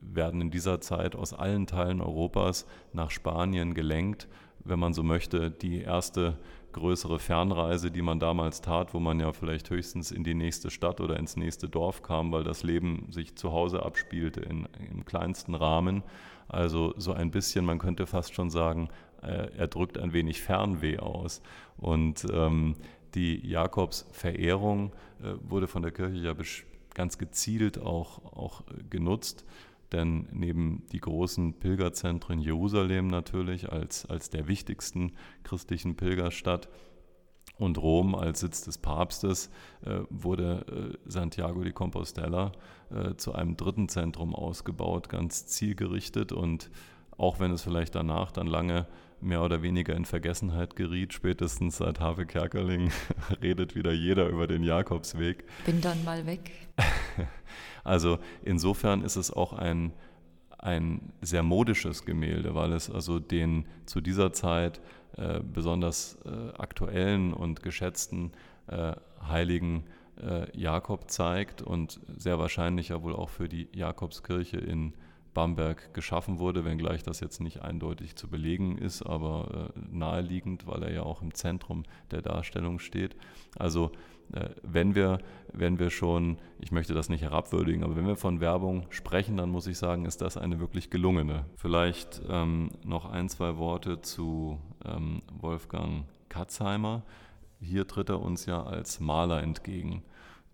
werden 0.00 0.40
in 0.40 0.50
dieser 0.50 0.80
Zeit 0.80 1.14
aus 1.14 1.32
allen 1.32 1.66
Teilen 1.66 2.00
Europas 2.00 2.66
nach 2.92 3.10
Spanien 3.10 3.74
gelenkt. 3.74 4.28
Wenn 4.62 4.78
man 4.78 4.92
so 4.92 5.02
möchte, 5.02 5.50
die 5.50 5.80
erste 5.80 6.36
größere 6.72 7.18
Fernreise, 7.18 7.90
die 7.90 8.02
man 8.02 8.20
damals 8.20 8.60
tat, 8.60 8.94
wo 8.94 9.00
man 9.00 9.18
ja 9.20 9.32
vielleicht 9.32 9.70
höchstens 9.70 10.10
in 10.10 10.24
die 10.24 10.34
nächste 10.34 10.70
Stadt 10.70 11.00
oder 11.00 11.18
ins 11.18 11.36
nächste 11.36 11.68
Dorf 11.68 12.02
kam, 12.02 12.30
weil 12.32 12.44
das 12.44 12.62
Leben 12.62 13.06
sich 13.10 13.36
zu 13.36 13.52
Hause 13.52 13.84
abspielte 13.84 14.40
in, 14.40 14.68
im 14.90 15.04
kleinsten 15.04 15.54
Rahmen. 15.54 16.02
Also 16.48 16.94
so 16.96 17.12
ein 17.12 17.30
bisschen, 17.30 17.64
man 17.64 17.78
könnte 17.78 18.06
fast 18.06 18.34
schon 18.34 18.50
sagen, 18.50 18.88
äh, 19.22 19.48
er 19.56 19.68
drückt 19.68 19.98
ein 19.98 20.12
wenig 20.12 20.40
Fernweh 20.40 20.98
aus. 20.98 21.42
Und 21.76 22.26
ähm, 22.32 22.76
die 23.14 23.46
Jakobsverehrung 23.46 24.92
äh, 25.22 25.34
wurde 25.42 25.68
von 25.68 25.82
der 25.82 25.92
Kirche 25.92 26.16
ja 26.16 26.34
ganz 26.94 27.18
gezielt 27.18 27.78
auch, 27.78 28.24
auch 28.32 28.62
genutzt. 28.88 29.44
Denn 29.92 30.28
neben 30.32 30.86
die 30.92 31.00
großen 31.00 31.54
Pilgerzentren 31.54 32.38
Jerusalem 32.38 33.08
natürlich 33.08 33.72
als, 33.72 34.06
als 34.06 34.30
der 34.30 34.46
wichtigsten 34.46 35.12
christlichen 35.42 35.96
Pilgerstadt 35.96 36.68
und 37.58 37.76
Rom 37.78 38.14
als 38.14 38.40
Sitz 38.40 38.62
des 38.62 38.78
Papstes 38.78 39.50
äh, 39.84 40.00
wurde 40.08 40.64
äh, 41.04 41.10
Santiago 41.10 41.62
de 41.62 41.72
Compostela 41.72 42.52
äh, 42.90 43.14
zu 43.16 43.34
einem 43.34 43.56
dritten 43.56 43.88
Zentrum 43.88 44.34
ausgebaut, 44.34 45.08
ganz 45.08 45.46
zielgerichtet 45.46 46.32
und 46.32 46.70
auch 47.18 47.38
wenn 47.38 47.52
es 47.52 47.62
vielleicht 47.62 47.94
danach 47.94 48.32
dann 48.32 48.46
lange 48.46 48.86
mehr 49.22 49.42
oder 49.42 49.62
weniger 49.62 49.94
in 49.94 50.04
Vergessenheit 50.04 50.76
geriet. 50.76 51.12
Spätestens 51.12 51.78
seit 51.78 52.00
Harve 52.00 52.26
Kerkeling 52.26 52.90
redet 53.42 53.74
wieder 53.74 53.92
jeder 53.92 54.28
über 54.28 54.46
den 54.46 54.62
Jakobsweg. 54.62 55.44
Bin 55.66 55.80
dann 55.80 56.04
mal 56.04 56.26
weg. 56.26 56.50
Also 57.82 58.18
insofern 58.42 59.02
ist 59.02 59.16
es 59.16 59.32
auch 59.32 59.54
ein, 59.54 59.92
ein 60.58 61.12
sehr 61.22 61.42
modisches 61.42 62.04
Gemälde, 62.04 62.54
weil 62.54 62.74
es 62.74 62.90
also 62.90 63.18
den 63.18 63.66
zu 63.86 64.02
dieser 64.02 64.34
Zeit 64.34 64.82
äh, 65.16 65.40
besonders 65.40 66.18
äh, 66.24 66.52
aktuellen 66.58 67.32
und 67.32 67.62
geschätzten 67.62 68.32
äh, 68.66 68.92
Heiligen 69.26 69.84
äh, 70.22 70.46
Jakob 70.56 71.10
zeigt 71.10 71.62
und 71.62 72.00
sehr 72.16 72.38
wahrscheinlich 72.38 72.90
ja 72.90 73.02
wohl 73.02 73.14
auch 73.14 73.30
für 73.30 73.48
die 73.48 73.68
Jakobskirche 73.74 74.58
in 74.58 74.94
Bamberg 75.34 75.94
geschaffen 75.94 76.38
wurde, 76.38 76.64
wenngleich 76.64 77.02
das 77.02 77.20
jetzt 77.20 77.40
nicht 77.40 77.62
eindeutig 77.62 78.16
zu 78.16 78.28
belegen 78.28 78.78
ist, 78.78 79.02
aber 79.02 79.72
äh, 79.76 79.80
naheliegend, 79.90 80.66
weil 80.66 80.82
er 80.82 80.92
ja 80.92 81.02
auch 81.02 81.22
im 81.22 81.34
Zentrum 81.34 81.84
der 82.10 82.22
Darstellung 82.22 82.78
steht. 82.78 83.16
Also 83.56 83.92
äh, 84.32 84.50
wenn 84.62 84.94
wir, 84.94 85.18
wenn 85.52 85.78
wir 85.78 85.90
schon, 85.90 86.38
ich 86.58 86.72
möchte 86.72 86.94
das 86.94 87.08
nicht 87.08 87.22
herabwürdigen, 87.22 87.84
aber 87.84 87.96
wenn 87.96 88.06
wir 88.06 88.16
von 88.16 88.40
Werbung 88.40 88.86
sprechen, 88.90 89.36
dann 89.36 89.50
muss 89.50 89.66
ich 89.66 89.78
sagen, 89.78 90.04
ist 90.04 90.20
das 90.20 90.36
eine 90.36 90.60
wirklich 90.60 90.90
gelungene. 90.90 91.46
Vielleicht 91.56 92.22
ähm, 92.28 92.70
noch 92.84 93.06
ein, 93.06 93.28
zwei 93.28 93.56
Worte 93.56 94.00
zu 94.00 94.58
ähm, 94.84 95.22
Wolfgang 95.32 96.04
Katzheimer. 96.28 97.02
Hier 97.60 97.86
tritt 97.86 98.08
er 98.08 98.20
uns 98.20 98.46
ja 98.46 98.62
als 98.62 99.00
Maler 99.00 99.42
entgegen, 99.42 100.02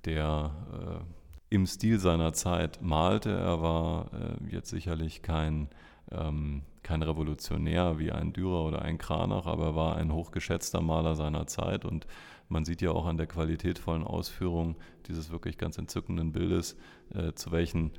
der 0.04 0.52
äh, 0.72 1.15
im 1.48 1.66
Stil 1.66 1.98
seiner 1.98 2.32
Zeit 2.32 2.80
malte. 2.82 3.30
Er 3.30 3.60
war 3.62 4.10
äh, 4.12 4.52
jetzt 4.52 4.70
sicherlich 4.70 5.22
kein, 5.22 5.68
ähm, 6.10 6.62
kein 6.82 7.02
Revolutionär 7.02 7.98
wie 7.98 8.12
ein 8.12 8.32
Dürer 8.32 8.64
oder 8.64 8.82
ein 8.82 8.98
Kranach, 8.98 9.46
aber 9.46 9.66
er 9.66 9.74
war 9.76 9.96
ein 9.96 10.12
hochgeschätzter 10.12 10.80
Maler 10.80 11.14
seiner 11.14 11.46
Zeit 11.46 11.84
und 11.84 12.06
man 12.48 12.64
sieht 12.64 12.80
ja 12.80 12.90
auch 12.90 13.06
an 13.06 13.16
der 13.16 13.26
qualitätvollen 13.26 14.04
Ausführung 14.04 14.76
dieses 15.08 15.30
wirklich 15.30 15.58
ganz 15.58 15.78
entzückenden 15.78 16.32
Bildes, 16.32 16.76
äh, 17.14 17.32
zu 17.32 17.50
welchen 17.50 17.90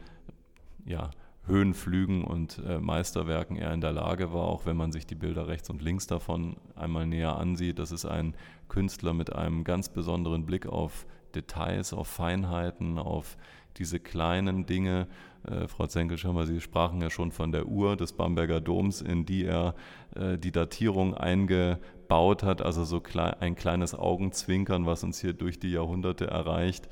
ja, 0.86 1.12
Höhenflügen 1.46 2.24
und 2.24 2.62
äh, 2.66 2.80
Meisterwerken 2.80 3.58
er 3.58 3.74
in 3.74 3.82
der 3.82 3.94
Lage 3.94 4.34
war, 4.34 4.44
auch 4.44 4.66
wenn 4.66 4.78
man 4.78 4.92
sich 4.92 5.06
die 5.06 5.16
Bilder 5.16 5.48
rechts 5.48 5.70
und 5.70 5.82
links 5.82 6.08
davon 6.08 6.58
einmal 6.76 7.08
näher 7.08 7.38
ansieht. 7.38 7.80
Das 7.80 7.92
ist 7.92 8.06
ein 8.06 8.36
Künstler 8.68 9.14
mit 9.14 9.34
einem 9.34 9.64
ganz 9.64 9.90
besonderen 9.90 10.46
Blick 10.46 10.66
auf 10.66 11.06
Details, 11.36 11.94
auf 11.94 12.08
Feinheiten, 12.08 12.98
auf 12.98 13.38
diese 13.78 14.00
kleinen 14.00 14.66
Dinge. 14.66 15.08
Äh, 15.44 15.68
Frau 15.68 15.88
Zenkelschirmer, 15.88 16.46
Sie 16.46 16.62
sprachen 16.62 17.02
ja 17.02 17.10
schon 17.10 17.32
von 17.32 17.52
der 17.52 17.68
Uhr 17.68 17.96
des 17.96 18.14
Bamberger 18.14 18.60
Doms, 18.60 19.02
in 19.02 19.26
die 19.26 19.46
er 19.46 19.76
äh, 20.16 20.38
die 20.38 20.52
Datierung 20.52 21.14
eingebaut 21.14 22.44
hat, 22.44 22.62
also 22.62 22.84
so 22.84 23.00
klein, 23.00 23.36
ein 23.40 23.56
kleines 23.56 23.94
Augenzwinkern, 23.94 24.86
was 24.86 25.04
uns 25.04 25.20
hier 25.20 25.34
durch 25.34 25.60
die 25.60 25.72
Jahrhunderte 25.72 26.28
erreicht, 26.28 26.90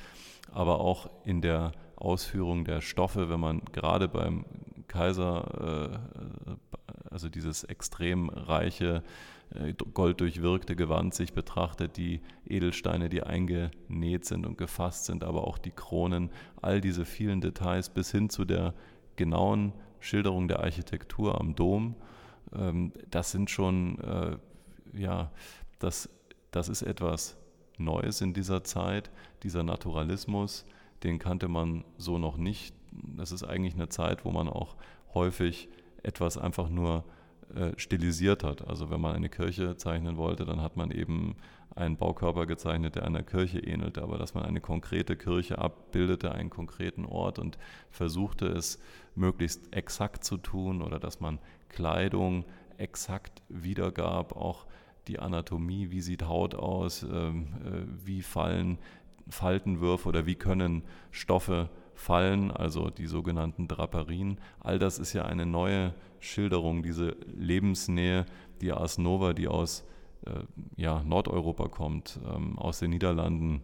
aber 0.51 0.79
auch 0.79 1.09
in 1.23 1.41
der 1.41 1.71
Ausführung 1.95 2.65
der 2.65 2.81
Stoffe, 2.81 3.29
wenn 3.29 3.39
man 3.39 3.61
gerade 3.71 4.07
beim 4.07 4.45
Kaiser, 4.87 5.91
äh, 6.51 6.55
also 7.09 7.29
dieses 7.29 7.63
extrem 7.63 8.29
reiche 8.29 8.97
äh, 8.97 9.34
golddurchwirkte 9.93 10.75
Gewand 10.75 11.13
sich 11.13 11.33
betrachtet, 11.33 11.97
die 11.97 12.21
Edelsteine, 12.45 13.09
die 13.09 13.23
eingenäht 13.23 14.25
sind 14.25 14.45
und 14.45 14.57
gefasst 14.57 15.05
sind, 15.05 15.23
aber 15.23 15.47
auch 15.47 15.57
die 15.57 15.71
Kronen, 15.71 16.29
all 16.61 16.81
diese 16.81 17.05
vielen 17.05 17.41
Details 17.41 17.89
bis 17.89 18.11
hin 18.11 18.29
zu 18.29 18.45
der 18.45 18.73
genauen 19.15 19.73
Schilderung 19.99 20.47
der 20.47 20.59
Architektur 20.59 21.39
am 21.39 21.55
Dom, 21.55 21.95
ähm, 22.53 22.91
das 23.09 23.31
sind 23.31 23.49
schon, 23.49 23.99
äh, 23.99 24.37
ja, 24.93 25.31
das, 25.79 26.09
das 26.51 26.69
ist 26.69 26.81
etwas 26.81 27.37
Neues 27.77 28.21
in 28.21 28.33
dieser 28.33 28.63
Zeit, 28.63 29.11
dieser 29.43 29.63
Naturalismus, 29.63 30.65
den 31.03 31.19
kannte 31.19 31.47
man 31.47 31.83
so 31.97 32.17
noch 32.17 32.37
nicht. 32.37 32.73
Das 32.91 33.31
ist 33.31 33.43
eigentlich 33.43 33.75
eine 33.75 33.89
Zeit, 33.89 34.25
wo 34.25 34.31
man 34.31 34.47
auch 34.47 34.75
häufig 35.13 35.69
etwas 36.03 36.37
einfach 36.37 36.69
nur 36.69 37.03
äh, 37.53 37.71
stilisiert 37.77 38.43
hat. 38.43 38.67
Also 38.67 38.89
wenn 38.89 39.01
man 39.01 39.15
eine 39.15 39.29
Kirche 39.29 39.77
zeichnen 39.77 40.17
wollte, 40.17 40.45
dann 40.45 40.61
hat 40.61 40.77
man 40.77 40.91
eben 40.91 41.35
einen 41.75 41.97
Baukörper 41.97 42.45
gezeichnet, 42.45 42.95
der 42.95 43.03
einer 43.03 43.23
Kirche 43.23 43.59
ähnelte, 43.59 44.01
aber 44.01 44.17
dass 44.17 44.33
man 44.33 44.45
eine 44.45 44.61
konkrete 44.61 45.17
Kirche 45.17 45.57
abbildete, 45.57 46.31
einen 46.31 46.49
konkreten 46.49 47.05
Ort 47.05 47.37
und 47.37 47.57
versuchte 47.89 48.47
es 48.47 48.79
möglichst 49.13 49.75
exakt 49.75 50.23
zu 50.23 50.37
tun 50.37 50.81
oder 50.81 50.99
dass 50.99 51.19
man 51.19 51.39
Kleidung 51.69 52.45
exakt 52.77 53.41
wiedergab, 53.49 54.35
auch 54.35 54.65
die 55.07 55.19
Anatomie, 55.19 55.91
wie 55.91 56.01
sieht 56.01 56.23
Haut 56.27 56.55
aus, 56.55 57.03
ähm, 57.03 57.47
äh, 57.63 58.05
wie 58.05 58.21
fallen 58.21 58.79
Faltenwürfe 59.29 60.09
oder 60.09 60.25
wie 60.25 60.35
können 60.35 60.83
Stoffe 61.11 61.69
fallen, 61.95 62.51
also 62.51 62.89
die 62.89 63.07
sogenannten 63.07 63.67
Draperien. 63.67 64.39
All 64.59 64.77
das 64.77 64.99
ist 64.99 65.13
ja 65.13 65.25
eine 65.25 65.45
neue 65.45 65.93
Schilderung, 66.19 66.83
diese 66.83 67.15
Lebensnähe, 67.25 68.25
die 68.61 68.71
Ars 68.71 68.97
Nova, 68.97 69.33
die 69.33 69.47
aus 69.47 69.85
äh, 70.25 70.43
ja, 70.75 71.03
Nordeuropa 71.03 71.67
kommt, 71.67 72.19
ähm, 72.25 72.57
aus 72.59 72.79
den 72.79 72.91
Niederlanden, 72.91 73.61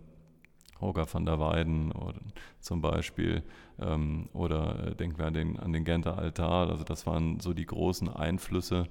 Holger 0.79 1.05
van 1.11 1.25
der 1.25 1.39
Weyden 1.39 1.91
oder, 1.91 2.19
zum 2.59 2.81
Beispiel, 2.81 3.43
ähm, 3.79 4.29
oder 4.33 4.87
äh, 4.87 4.95
denken 4.95 5.19
wir 5.19 5.27
an 5.27 5.33
den, 5.33 5.59
an 5.59 5.73
den 5.73 5.85
Genter 5.85 6.17
Altar, 6.17 6.69
also 6.69 6.83
das 6.83 7.05
waren 7.05 7.39
so 7.39 7.53
die 7.53 7.65
großen 7.65 8.09
Einflüsse. 8.09 8.87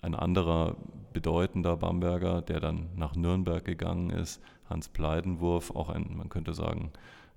Ein 0.00 0.14
anderer 0.14 0.76
bedeutender 1.12 1.76
Bamberger, 1.76 2.42
der 2.42 2.60
dann 2.60 2.88
nach 2.96 3.14
Nürnberg 3.14 3.64
gegangen 3.64 4.10
ist, 4.10 4.42
Hans 4.68 4.88
Pleidenwurf, 4.88 5.70
auch 5.70 5.90
ein, 5.90 6.16
man 6.16 6.28
könnte 6.28 6.54
sagen, 6.54 6.92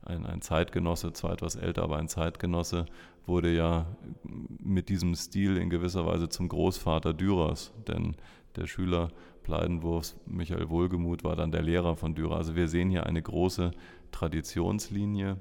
ein, 0.05 0.25
ein 0.25 0.41
Zeitgenosse, 0.41 1.13
zwar 1.13 1.33
etwas 1.33 1.55
älter, 1.55 1.83
aber 1.83 1.97
ein 1.97 2.07
Zeitgenosse, 2.07 2.85
wurde 3.25 3.53
ja 3.53 3.87
mit 4.23 4.89
diesem 4.89 5.15
Stil 5.15 5.57
in 5.57 5.69
gewisser 5.69 6.05
Weise 6.05 6.29
zum 6.29 6.47
Großvater 6.47 7.13
Dürers, 7.13 7.73
denn 7.87 8.15
der 8.55 8.67
Schüler 8.67 9.09
Pleidenwurfs, 9.43 10.15
Michael 10.25 10.69
Wohlgemuth, 10.69 11.23
war 11.23 11.35
dann 11.35 11.51
der 11.51 11.61
Lehrer 11.61 11.95
von 11.95 12.15
Dürer. 12.15 12.37
Also 12.37 12.55
wir 12.55 12.67
sehen 12.67 12.89
hier 12.89 13.05
eine 13.05 13.21
große 13.21 13.71
Traditionslinie 14.11 15.37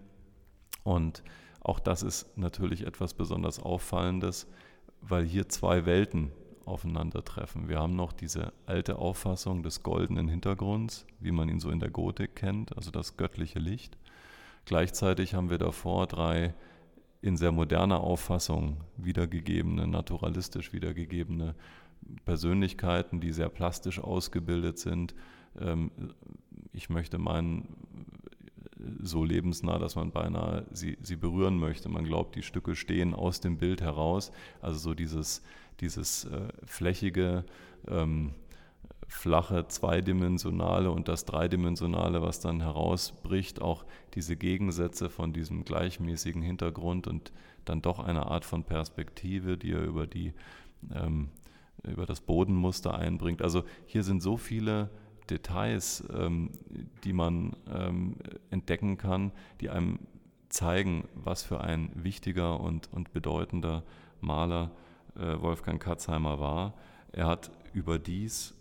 und 0.83 1.22
auch 1.61 1.81
das 1.81 2.03
ist 2.03 2.37
natürlich 2.37 2.87
etwas 2.87 3.14
besonders 3.14 3.59
Auffallendes, 3.59 4.46
weil 5.00 5.24
hier 5.24 5.48
zwei 5.48 5.87
Welten 5.87 6.31
aufeinandertreffen. 6.66 7.68
Wir 7.68 7.79
haben 7.79 7.96
noch 7.96 8.12
diese 8.12 8.53
alte 8.66 8.98
Auffassung 8.98 9.62
des 9.62 9.83
goldenen 9.83 10.29
Hintergrunds, 10.29 11.07
wie 11.20 11.33
man 11.33 11.48
ihn 11.48 11.61
so 11.61 11.70
in 11.70 11.81
der 11.81 11.90
Gotik 11.90 12.37
kennt, 12.37 12.77
also 12.77 12.90
das 12.90 13.16
göttliche 13.16 13.59
Licht. 13.59 13.96
Gleichzeitig 14.64 15.35
haben 15.35 15.50
wir 15.50 15.59
davor 15.59 16.07
drei 16.07 16.55
in 17.20 17.37
sehr 17.37 17.53
moderner 17.53 18.00
Auffassung 18.00 18.79
wiedergegebene, 18.96 19.87
naturalistisch 19.87 20.72
wiedergegebene 20.72 21.55
Persönlichkeiten, 22.24 23.20
die 23.20 23.33
sehr 23.33 23.48
plastisch 23.48 23.98
ausgebildet 23.98 24.79
sind. 24.79 25.14
Ähm, 25.59 25.90
ich 26.72 26.90
möchte 26.90 27.18
meinen, 27.18 27.68
so 29.00 29.24
lebensnah, 29.24 29.79
dass 29.79 29.96
man 29.96 30.11
beinahe 30.11 30.66
sie, 30.72 30.98
sie 31.00 31.16
berühren 31.16 31.59
möchte. 31.59 31.88
Man 31.88 32.05
glaubt, 32.05 32.35
die 32.35 32.42
Stücke 32.42 32.77
stehen 32.77 33.14
aus 33.14 33.40
dem 33.40 33.59
Bild 33.59 33.81
heraus. 33.81 34.33
Also 34.61 34.79
so 34.79 34.94
dieses, 34.94 35.42
dieses 35.81 36.24
äh, 36.24 36.48
flächige, 36.64 37.44
ähm, 37.88 38.35
flache 39.09 39.67
zweidimensionale 39.69 40.90
und 40.90 41.09
das 41.09 41.25
dreidimensionale, 41.25 42.23
was 42.23 42.40
dann 42.40 42.61
herausbricht, 42.61 43.61
auch 43.61 43.85
diese 44.14 44.37
Gegensätze 44.37 45.11
von 45.11 45.33
diesem 45.33 45.64
gleichmäßigen 45.64 46.43
Hintergrund 46.43 47.07
und 47.07 47.33
dann 47.64 47.83
doch 47.83 47.99
eine 47.99 48.27
Art 48.27 48.45
von 48.45 48.64
Perspektive, 48.64 49.57
die 49.57 49.73
er 49.73 49.83
über 49.83 50.07
die 50.07 50.33
ähm, 50.95 51.31
über 51.87 52.07
das 52.07 52.21
Bodenmuster 52.21 52.95
einbringt. 52.95 53.43
Also 53.43 53.64
hier 53.87 54.03
sind 54.03 54.23
so 54.23 54.37
viele 54.37 54.90
Details, 55.31 56.05
ähm, 56.14 56.51
die 57.05 57.12
man 57.12 57.57
ähm, 57.73 58.17
entdecken 58.51 58.97
kann, 58.97 59.33
die 59.61 59.71
einem 59.71 59.99
zeigen, 60.49 61.09
was 61.14 61.43
für 61.43 61.61
ein 61.61 61.90
wichtiger 61.95 62.61
und, 62.61 62.93
und 62.93 63.12
bedeutender 63.12 63.83
Maler 64.21 64.71
äh, 65.17 65.40
Wolfgang 65.40 65.83
Katzheimer 65.83 66.38
war. 66.38 66.75
Er 67.12 67.27
hat 67.27 67.51
überdies 67.73 68.55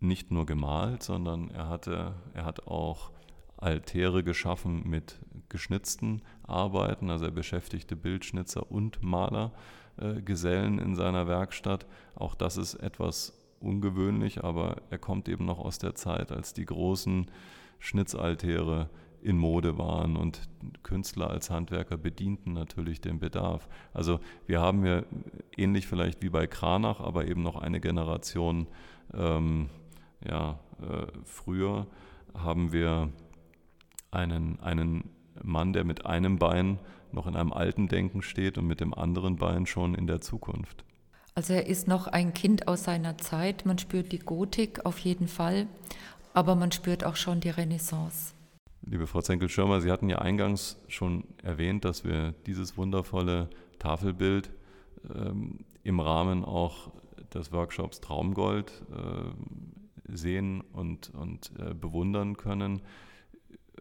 nicht 0.00 0.30
nur 0.30 0.46
gemalt, 0.46 1.02
sondern 1.02 1.50
er, 1.50 1.68
hatte, 1.68 2.14
er 2.34 2.44
hat 2.44 2.66
auch 2.66 3.10
Altäre 3.56 4.22
geschaffen 4.22 4.88
mit 4.88 5.18
geschnitzten 5.48 6.22
Arbeiten. 6.44 7.10
Also 7.10 7.26
er 7.26 7.30
beschäftigte 7.30 7.96
Bildschnitzer 7.96 8.70
und 8.70 9.02
Malergesellen 9.02 10.78
äh, 10.78 10.82
in 10.82 10.94
seiner 10.94 11.26
Werkstatt. 11.26 11.86
Auch 12.14 12.34
das 12.34 12.56
ist 12.56 12.74
etwas 12.74 13.34
ungewöhnlich, 13.60 14.44
aber 14.44 14.76
er 14.90 14.98
kommt 14.98 15.28
eben 15.28 15.44
noch 15.44 15.58
aus 15.58 15.78
der 15.78 15.94
Zeit, 15.94 16.30
als 16.30 16.54
die 16.54 16.64
großen 16.64 17.26
Schnitzaltäre 17.80 18.88
in 19.20 19.36
Mode 19.36 19.78
waren 19.78 20.16
und 20.16 20.48
Künstler 20.84 21.30
als 21.30 21.50
Handwerker 21.50 21.96
bedienten 21.96 22.52
natürlich 22.52 23.00
den 23.00 23.18
Bedarf. 23.18 23.68
Also 23.92 24.20
wir 24.46 24.60
haben 24.60 24.86
ja 24.86 25.02
ähnlich 25.56 25.88
vielleicht 25.88 26.22
wie 26.22 26.28
bei 26.28 26.46
Kranach, 26.46 27.00
aber 27.00 27.26
eben 27.26 27.42
noch 27.42 27.56
eine 27.56 27.80
Generation 27.80 28.68
ähm, 29.12 29.70
ja, 30.26 30.58
äh, 30.80 31.06
früher 31.24 31.86
haben 32.34 32.72
wir 32.72 33.10
einen, 34.10 34.60
einen 34.60 35.10
Mann, 35.42 35.72
der 35.72 35.84
mit 35.84 36.06
einem 36.06 36.38
Bein 36.38 36.78
noch 37.12 37.26
in 37.26 37.36
einem 37.36 37.52
alten 37.52 37.88
Denken 37.88 38.22
steht 38.22 38.58
und 38.58 38.66
mit 38.66 38.80
dem 38.80 38.94
anderen 38.94 39.36
Bein 39.36 39.66
schon 39.66 39.94
in 39.94 40.06
der 40.06 40.20
Zukunft. 40.20 40.84
Also 41.34 41.54
er 41.54 41.66
ist 41.66 41.86
noch 41.86 42.08
ein 42.08 42.34
Kind 42.34 42.66
aus 42.66 42.84
seiner 42.84 43.16
Zeit. 43.16 43.64
Man 43.64 43.78
spürt 43.78 44.12
die 44.12 44.18
Gotik 44.18 44.84
auf 44.84 44.98
jeden 44.98 45.28
Fall, 45.28 45.68
aber 46.34 46.54
man 46.54 46.72
spürt 46.72 47.04
auch 47.04 47.16
schon 47.16 47.40
die 47.40 47.50
Renaissance. 47.50 48.34
Liebe 48.82 49.06
Frau 49.06 49.20
Zenkel-Schirmer, 49.20 49.80
Sie 49.80 49.90
hatten 49.90 50.08
ja 50.08 50.18
eingangs 50.18 50.78
schon 50.88 51.24
erwähnt, 51.42 51.84
dass 51.84 52.04
wir 52.04 52.34
dieses 52.46 52.76
wundervolle 52.76 53.50
Tafelbild 53.78 54.50
ähm, 55.14 55.60
im 55.84 56.00
Rahmen 56.00 56.44
auch 56.44 56.90
des 57.32 57.52
Workshops 57.52 58.00
Traumgold 58.00 58.72
äh, 58.90 59.77
sehen 60.08 60.62
und, 60.72 61.10
und 61.14 61.52
äh, 61.58 61.74
bewundern 61.74 62.36
können. 62.36 62.82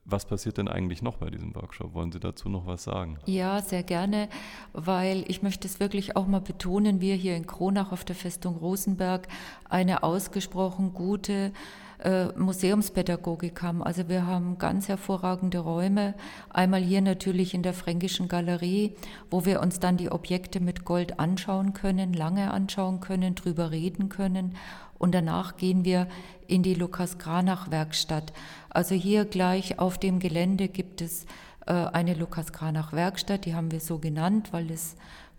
Was 0.10 0.26
passiert 0.26 0.58
denn 0.58 0.70
eigentlich 0.70 1.02
noch 1.02 1.18
bei 1.18 1.30
diesem 1.30 1.54
Workshop? 1.56 1.94
Wollen 1.94 2.14
Sie 2.14 2.20
dazu 2.20 2.48
noch 2.48 2.66
was 2.66 2.84
sagen? 2.84 3.20
Ja, 3.26 3.62
sehr 3.62 3.84
gerne, 3.84 4.30
weil 4.72 5.26
ich 5.28 5.42
möchte 5.42 5.68
es 5.68 5.82
wirklich 5.82 6.16
auch 6.16 6.28
mal 6.28 6.40
betonen, 6.40 7.02
wir 7.02 7.16
hier 7.16 7.36
in 7.36 7.46
Kronach 7.46 7.92
auf 7.92 8.06
der 8.06 8.16
Festung 8.16 8.56
Rosenberg 8.56 9.28
eine 9.70 10.04
ausgesprochen 10.04 10.94
gute 10.94 11.52
äh, 12.00 12.28
Museumspädagogik 12.38 13.62
haben. 13.62 13.84
Also 13.84 14.08
wir 14.08 14.26
haben 14.28 14.58
ganz 14.58 14.88
hervorragende 14.88 15.60
Räume. 15.60 16.14
Einmal 16.50 16.82
hier 16.82 17.02
natürlich 17.02 17.54
in 17.54 17.64
der 17.64 17.74
Fränkischen 17.74 18.28
Galerie, 18.28 18.96
wo 19.32 19.46
wir 19.46 19.62
uns 19.62 19.80
dann 19.80 19.98
die 19.98 20.12
Objekte 20.12 20.60
mit 20.60 20.86
Gold 20.86 21.20
anschauen 21.20 21.74
können, 21.74 22.14
lange 22.14 22.52
anschauen 22.52 23.00
können, 23.00 23.36
drüber 23.36 23.72
reden 23.72 24.10
können. 24.10 24.56
Und 24.98 25.14
danach 25.14 25.58
gehen 25.58 25.86
wir 25.86 26.08
in 26.48 26.64
die 26.64 26.74
Lukas 26.74 27.18
Granach 27.18 27.72
Werkstatt. 27.72 28.34
Also 28.70 28.96
hier 28.96 29.26
gleich 29.26 29.80
auf 29.80 29.98
dem 29.98 30.20
Gelände 30.20 30.68
gibt 30.68 31.02
es 31.02 31.26
äh, 31.66 31.74
eine 31.74 32.14
Lukas 32.14 32.52
Granach 32.54 32.94
Werkstatt, 32.94 33.46
die 33.46 33.56
haben 33.56 33.72
wir 33.72 33.80
so 33.80 34.00
genannt, 34.00 34.50
weil 34.52 34.72
es 34.72 34.96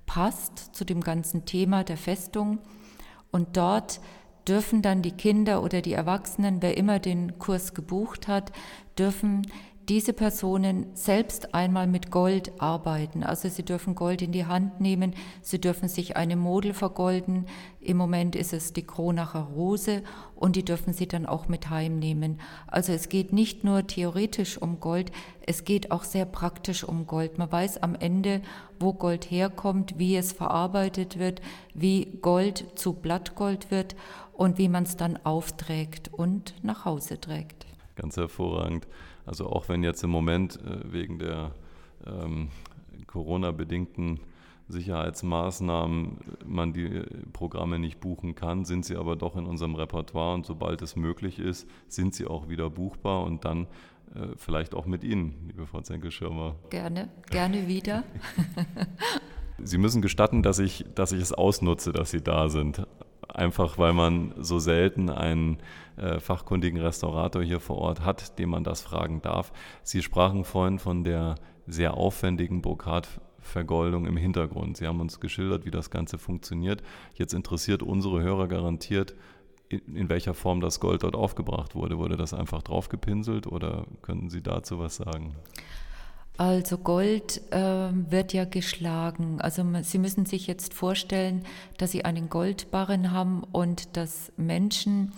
passt 0.06 0.74
zu 0.74 0.84
dem 0.84 1.02
ganzen 1.02 1.44
Thema 1.44 1.84
der 1.84 1.96
Festung. 1.96 2.58
Und 3.30 3.56
dort 3.56 4.00
dürfen 4.48 4.82
dann 4.82 5.02
die 5.02 5.12
Kinder 5.12 5.62
oder 5.62 5.82
die 5.82 5.92
Erwachsenen, 5.92 6.62
wer 6.62 6.76
immer 6.76 6.98
den 6.98 7.38
Kurs 7.38 7.74
gebucht 7.74 8.28
hat, 8.28 8.52
dürfen 8.98 9.42
diese 9.88 10.12
Personen 10.12 10.94
selbst 10.94 11.54
einmal 11.54 11.86
mit 11.86 12.10
Gold 12.10 12.52
arbeiten. 12.60 13.22
Also 13.22 13.48
sie 13.48 13.64
dürfen 13.64 13.94
Gold 13.94 14.20
in 14.20 14.32
die 14.32 14.44
Hand 14.44 14.82
nehmen, 14.82 15.14
sie 15.40 15.58
dürfen 15.58 15.88
sich 15.88 16.14
eine 16.14 16.36
Model 16.36 16.74
vergolden. 16.74 17.46
Im 17.80 17.96
Moment 17.96 18.36
ist 18.36 18.52
es 18.52 18.74
die 18.74 18.86
Kronacher 18.86 19.40
Rose 19.40 20.02
und 20.34 20.56
die 20.56 20.64
dürfen 20.64 20.92
sie 20.92 21.08
dann 21.08 21.24
auch 21.24 21.48
mit 21.48 21.70
heimnehmen. 21.70 22.38
Also 22.66 22.92
es 22.92 23.08
geht 23.08 23.32
nicht 23.32 23.64
nur 23.64 23.86
theoretisch 23.86 24.60
um 24.60 24.78
Gold, 24.78 25.10
es 25.46 25.64
geht 25.64 25.90
auch 25.90 26.04
sehr 26.04 26.26
praktisch 26.26 26.84
um 26.84 27.06
Gold. 27.06 27.38
Man 27.38 27.50
weiß 27.50 27.82
am 27.82 27.94
Ende, 27.94 28.42
wo 28.78 28.92
Gold 28.92 29.30
herkommt, 29.30 29.98
wie 29.98 30.16
es 30.16 30.32
verarbeitet 30.32 31.18
wird, 31.18 31.40
wie 31.72 32.18
Gold 32.20 32.66
zu 32.74 32.92
Blattgold 32.92 33.70
wird 33.70 33.96
und 34.34 34.58
wie 34.58 34.68
man 34.68 34.82
es 34.82 34.98
dann 34.98 35.18
aufträgt 35.24 36.12
und 36.12 36.54
nach 36.62 36.84
Hause 36.84 37.18
trägt. 37.18 37.66
Ganz 37.96 38.18
hervorragend. 38.18 38.86
Also 39.28 39.46
auch 39.46 39.68
wenn 39.68 39.82
jetzt 39.82 40.02
im 40.02 40.10
Moment 40.10 40.56
äh, 40.56 40.92
wegen 40.92 41.18
der 41.18 41.52
ähm, 42.06 42.48
Corona-bedingten 43.06 44.20
Sicherheitsmaßnahmen 44.68 46.18
man 46.46 46.72
die 46.72 47.02
Programme 47.32 47.78
nicht 47.78 48.00
buchen 48.00 48.34
kann, 48.34 48.64
sind 48.64 48.84
sie 48.84 48.96
aber 48.96 49.16
doch 49.16 49.36
in 49.36 49.46
unserem 49.46 49.74
Repertoire 49.74 50.34
und 50.34 50.46
sobald 50.46 50.82
es 50.82 50.94
möglich 50.96 51.38
ist, 51.38 51.68
sind 51.88 52.14
sie 52.14 52.26
auch 52.26 52.48
wieder 52.48 52.68
buchbar 52.68 53.24
und 53.24 53.44
dann 53.44 53.66
äh, 54.14 54.28
vielleicht 54.36 54.74
auch 54.74 54.86
mit 54.86 55.04
Ihnen, 55.04 55.34
liebe 55.46 55.66
Frau 55.66 55.80
Zenke-Schirmer. 55.80 56.56
Gerne, 56.70 57.08
gerne 57.30 57.66
wieder. 57.66 58.04
Sie 59.62 59.78
müssen 59.78 60.02
gestatten, 60.02 60.42
dass 60.42 60.58
ich, 60.58 60.84
dass 60.94 61.12
ich 61.12 61.20
es 61.20 61.32
ausnutze, 61.32 61.92
dass 61.92 62.10
Sie 62.10 62.22
da 62.22 62.48
sind 62.48 62.86
einfach 63.38 63.78
weil 63.78 63.92
man 63.92 64.34
so 64.38 64.58
selten 64.58 65.08
einen 65.10 65.58
äh, 65.96 66.20
fachkundigen 66.20 66.80
Restaurator 66.80 67.42
hier 67.42 67.60
vor 67.60 67.78
Ort 67.78 68.04
hat, 68.04 68.38
dem 68.38 68.50
man 68.50 68.64
das 68.64 68.82
fragen 68.82 69.22
darf. 69.22 69.52
Sie 69.82 70.02
sprachen 70.02 70.44
vorhin 70.44 70.78
von 70.78 71.04
der 71.04 71.36
sehr 71.66 71.94
aufwendigen 71.94 72.62
Brokatvergoldung 72.62 74.06
im 74.06 74.16
Hintergrund. 74.16 74.76
Sie 74.76 74.86
haben 74.86 75.00
uns 75.00 75.20
geschildert, 75.20 75.64
wie 75.64 75.70
das 75.70 75.90
Ganze 75.90 76.18
funktioniert. 76.18 76.82
Jetzt 77.14 77.34
interessiert 77.34 77.82
unsere 77.82 78.22
Hörer 78.22 78.48
garantiert, 78.48 79.14
in, 79.68 79.96
in 79.96 80.08
welcher 80.08 80.34
Form 80.34 80.60
das 80.60 80.80
Gold 80.80 81.02
dort 81.02 81.14
aufgebracht 81.14 81.74
wurde. 81.74 81.98
Wurde 81.98 82.16
das 82.16 82.34
einfach 82.34 82.62
draufgepinselt 82.62 83.46
oder 83.46 83.86
könnten 84.02 84.30
Sie 84.30 84.42
dazu 84.42 84.78
was 84.78 84.96
sagen? 84.96 85.34
Also 86.38 86.78
Gold 86.78 87.42
äh, 87.50 87.90
wird 87.90 88.32
ja 88.32 88.44
geschlagen. 88.44 89.40
Also 89.40 89.64
Sie 89.82 89.98
müssen 89.98 90.24
sich 90.24 90.46
jetzt 90.46 90.72
vorstellen, 90.72 91.42
dass 91.78 91.90
Sie 91.90 92.04
einen 92.04 92.28
Goldbarren 92.28 93.10
haben 93.10 93.42
und 93.42 93.96
dass 93.96 94.32
Menschen, 94.36 95.12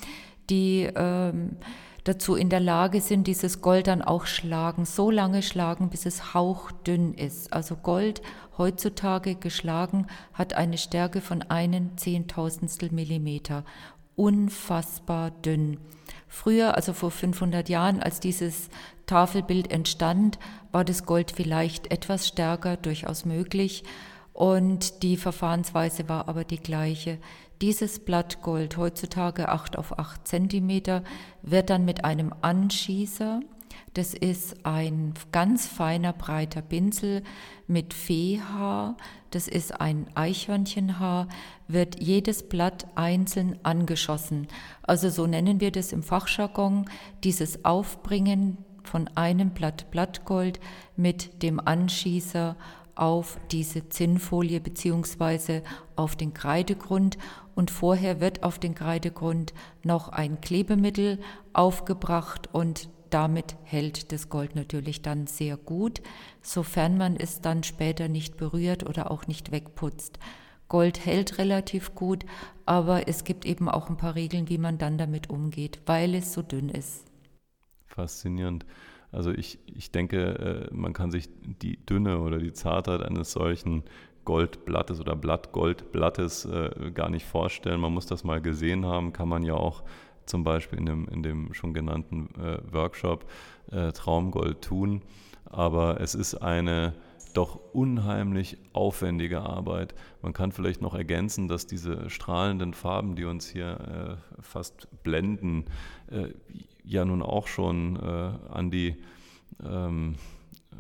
die 0.49 0.89
ähm, 0.97 1.57
dazu 2.05 2.37
in 2.37 2.49
der 2.49 2.61
Lage 2.61 3.03
sind, 3.03 3.27
dieses 3.27 3.61
Gold 3.61 3.87
dann 3.87 4.01
auch 4.01 4.25
schlagen, 4.25 4.87
so 4.87 5.11
lange 5.11 5.43
schlagen, 5.43 5.91
bis 5.91 6.07
es 6.07 6.33
hauchdünn 6.33 7.13
ist. 7.13 7.53
Also 7.53 7.77
Gold 7.77 8.23
heutzutage 8.57 9.35
geschlagen 9.35 10.07
hat 10.33 10.55
eine 10.55 10.79
Stärke 10.79 11.21
von 11.21 11.43
einen 11.43 11.99
Zehntausendstel 11.99 12.93
Millimeter. 12.93 13.65
Unfassbar 14.17 15.31
dünn. 15.31 15.77
Früher, 16.33 16.77
also 16.77 16.93
vor 16.93 17.11
500 17.11 17.69
Jahren, 17.69 18.01
als 18.01 18.21
dieses 18.21 18.71
Tafelbild 19.07 19.71
entstand, 19.73 20.39
war 20.71 20.85
das 20.85 21.05
Gold 21.05 21.33
vielleicht 21.33 21.91
etwas 21.91 22.29
stärker, 22.29 22.77
durchaus 22.77 23.25
möglich. 23.25 23.83
Und 24.33 25.03
die 25.03 25.17
Verfahrensweise 25.17 26.09
war 26.09 26.29
aber 26.29 26.45
die 26.45 26.61
gleiche. 26.61 27.19
Dieses 27.61 27.99
Blattgold, 27.99 28.77
heutzutage 28.77 29.49
8 29.49 29.77
auf 29.77 29.99
8 29.99 30.27
Zentimeter, 30.27 31.03
wird 31.43 31.69
dann 31.69 31.85
mit 31.85 32.05
einem 32.05 32.33
Anschießer, 32.41 33.41
das 33.95 34.15
ist 34.15 34.65
ein 34.65 35.15
ganz 35.33 35.67
feiner, 35.67 36.13
breiter 36.13 36.63
Pinsel 36.63 37.23
mit 37.67 37.93
Feehaar, 37.93 38.97
das 39.31 39.49
ist 39.49 39.81
ein 39.81 40.07
Eichhörnchenhaar, 40.15 41.29
wird 41.67 42.01
jedes 42.01 42.49
Blatt 42.49 42.87
einzeln 42.95 43.59
angeschossen. 43.65 44.47
Also 44.83 45.09
so 45.11 45.27
nennen 45.27 45.61
wir 45.61 45.73
das 45.73 45.93
im 45.93 46.03
Fachjargon, 46.03 46.89
dieses 47.25 47.65
Aufbringen 47.65 48.59
von 48.85 49.09
einem 49.17 49.51
Blatt 49.51 49.91
Blattgold 49.91 50.61
mit 50.97 51.43
dem 51.43 51.61
Anschießer 51.61 52.57
auf 52.95 53.39
diese 53.51 53.89
Zinnfolie 53.89 54.61
beziehungsweise 54.61 55.63
auf 55.97 56.17
den 56.17 56.35
Kreidegrund 56.35 57.19
und 57.55 57.71
vorher 57.71 58.21
wird 58.21 58.43
auf 58.43 58.59
den 58.59 58.75
Kreidegrund 58.75 59.55
noch 59.83 60.11
ein 60.11 60.41
Klebemittel 60.41 61.19
aufgebracht 61.53 62.49
und 62.53 62.89
damit 63.11 63.57
hält 63.65 64.13
das 64.13 64.29
Gold 64.29 64.55
natürlich 64.55 65.03
dann 65.03 65.27
sehr 65.27 65.57
gut, 65.57 66.01
sofern 66.43 66.97
man 66.97 67.17
es 67.17 67.41
dann 67.41 67.63
später 67.63 68.09
nicht 68.09 68.37
berührt 68.37 68.89
oder 68.89 69.11
auch 69.11 69.27
nicht 69.27 69.53
wegputzt. 69.53 70.19
Gold 70.69 71.05
hält 71.05 71.39
relativ 71.39 71.95
gut, 71.95 72.25
aber 72.65 73.09
es 73.09 73.25
gibt 73.25 73.45
eben 73.45 73.69
auch 73.69 73.91
ein 73.91 73.97
paar 73.97 74.15
Regeln, 74.15 74.49
wie 74.49 74.59
man 74.59 74.79
dann 74.79 74.99
damit 74.99 75.29
umgeht, 75.29 75.81
weil 75.87 76.15
es 76.15 76.33
so 76.33 76.43
dünn 76.43 76.69
ist. 76.69 77.07
Faszinierend. 77.87 78.65
Also 79.13 79.33
ich, 79.33 79.59
ich 79.67 79.91
denke, 79.91 80.69
äh, 80.71 80.75
man 80.75 80.93
kann 80.93 81.11
sich 81.11 81.29
die 81.43 81.85
Dünne 81.85 82.21
oder 82.21 82.39
die 82.39 82.53
Zartheit 82.53 83.03
eines 83.03 83.33
solchen 83.33 83.83
Goldblattes 84.25 85.01
oder 85.01 85.17
Blattgoldblattes 85.17 86.45
äh, 86.45 86.93
gar 86.95 87.11
nicht 87.11 87.27
vorstellen. 87.27 87.81
Man 87.81 87.93
muss 87.93 88.07
das 88.07 88.23
mal 88.23 88.41
gesehen 88.41 88.87
haben, 88.87 89.13
kann 89.13 89.29
man 89.29 89.43
ja 89.43 89.55
auch 89.55 89.83
zum 90.27 90.45
Beispiel 90.45 90.79
in 90.79 90.87
dem, 90.87 91.09
in 91.09 91.23
dem 91.23 91.55
schon 91.55 91.75
genannten 91.75 92.29
äh, 92.37 92.59
Workshop 92.73 93.27
Traumgold 93.95 94.63
tun. 94.63 95.03
Aber 95.45 96.01
es 96.01 96.17
ist 96.17 96.35
eine 96.35 96.93
doch 97.35 97.61
unheimlich 97.73 98.59
aufwendige 98.73 99.41
Arbeit. 99.41 99.95
Man 100.23 100.33
kann 100.33 100.53
vielleicht 100.53 100.83
noch 100.83 100.95
ergänzen, 100.95 101.49
dass 101.49 101.67
diese 101.67 102.11
strahlenden 102.11 102.75
Farben, 102.75 103.15
die 103.15 103.25
uns 103.25 103.49
hier 103.49 104.19
äh, 104.39 104.43
fast 104.43 104.89
blenden, 105.03 105.67
äh, 106.11 106.29
ja 106.85 107.05
nun 107.05 107.23
auch 107.23 107.47
schon 107.47 107.97
äh, 107.97 108.33
an 108.53 108.71
die 108.71 108.97
ähm, 109.63 110.17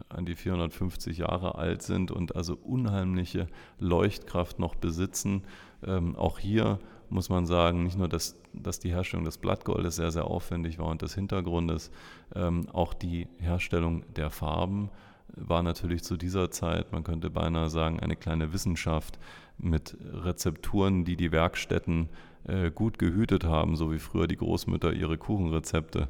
an 0.08 0.24
die 0.24 0.34
450 0.34 1.18
Jahre 1.18 1.56
alt 1.56 1.82
sind 1.82 2.10
und 2.10 2.34
also 2.34 2.54
unheimliche 2.56 3.48
Leuchtkraft 3.78 4.58
noch 4.58 4.74
besitzen. 4.74 5.42
Ähm, 5.84 6.16
auch 6.16 6.38
hier 6.38 6.78
muss 7.10 7.28
man 7.28 7.46
sagen, 7.46 7.84
nicht 7.84 7.98
nur, 7.98 8.08
dass, 8.08 8.40
dass 8.52 8.78
die 8.78 8.90
Herstellung 8.90 9.24
des 9.24 9.38
Blattgoldes 9.38 9.96
sehr, 9.96 10.10
sehr 10.10 10.24
aufwendig 10.24 10.78
war 10.78 10.86
und 10.86 11.02
des 11.02 11.14
Hintergrundes, 11.14 11.90
ähm, 12.34 12.68
auch 12.72 12.94
die 12.94 13.28
Herstellung 13.38 14.04
der 14.14 14.30
Farben 14.30 14.90
war 15.36 15.62
natürlich 15.62 16.02
zu 16.02 16.16
dieser 16.16 16.50
Zeit, 16.50 16.92
man 16.92 17.04
könnte 17.04 17.30
beinahe 17.30 17.70
sagen, 17.70 18.00
eine 18.00 18.16
kleine 18.16 18.52
Wissenschaft 18.52 19.18
mit 19.58 19.96
Rezepturen, 20.12 21.04
die 21.04 21.16
die 21.16 21.32
Werkstätten 21.32 22.08
äh, 22.44 22.70
gut 22.70 22.98
gehütet 22.98 23.44
haben, 23.44 23.76
so 23.76 23.92
wie 23.92 23.98
früher 23.98 24.26
die 24.26 24.36
Großmütter 24.36 24.92
ihre 24.92 25.18
Kuchenrezepte 25.18 26.08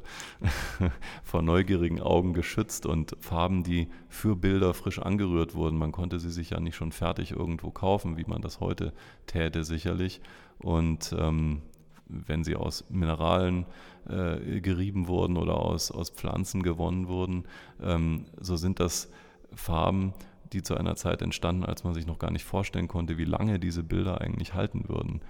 vor 1.23 1.41
neugierigen 1.41 2.01
Augen 2.01 2.33
geschützt 2.33 2.85
und 2.85 3.17
Farben, 3.19 3.63
die 3.63 3.89
für 4.07 4.35
Bilder 4.35 4.73
frisch 4.73 4.99
angerührt 4.99 5.55
wurden. 5.55 5.77
Man 5.77 5.91
konnte 5.91 6.19
sie 6.19 6.31
sich 6.31 6.51
ja 6.51 6.59
nicht 6.59 6.75
schon 6.75 6.93
fertig 6.93 7.31
irgendwo 7.31 7.71
kaufen, 7.71 8.17
wie 8.17 8.25
man 8.25 8.41
das 8.41 8.59
heute 8.59 8.93
täte 9.27 9.63
sicherlich. 9.63 10.21
Und 10.61 11.15
ähm, 11.17 11.61
wenn 12.07 12.43
sie 12.43 12.55
aus 12.55 12.85
Mineralen 12.89 13.65
äh, 14.07 14.61
gerieben 14.61 15.07
wurden 15.07 15.37
oder 15.37 15.57
aus, 15.57 15.91
aus 15.91 16.09
Pflanzen 16.09 16.63
gewonnen 16.63 17.07
wurden, 17.07 17.45
ähm, 17.81 18.25
so 18.39 18.55
sind 18.55 18.79
das 18.79 19.09
Farben, 19.53 20.13
die 20.53 20.63
zu 20.63 20.75
einer 20.75 20.95
Zeit 20.95 21.21
entstanden, 21.21 21.63
als 21.63 21.83
man 21.83 21.93
sich 21.93 22.05
noch 22.05 22.19
gar 22.19 22.31
nicht 22.31 22.43
vorstellen 22.43 22.87
konnte, 22.87 23.17
wie 23.17 23.25
lange 23.25 23.59
diese 23.59 23.83
Bilder 23.83 24.21
eigentlich 24.21 24.53
halten 24.53 24.87
würden. 24.87 25.21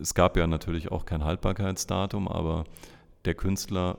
Es 0.00 0.14
gab 0.14 0.36
ja 0.36 0.46
natürlich 0.46 0.90
auch 0.90 1.04
kein 1.04 1.24
Haltbarkeitsdatum, 1.24 2.28
aber 2.28 2.64
der 3.26 3.34
Künstler 3.34 3.98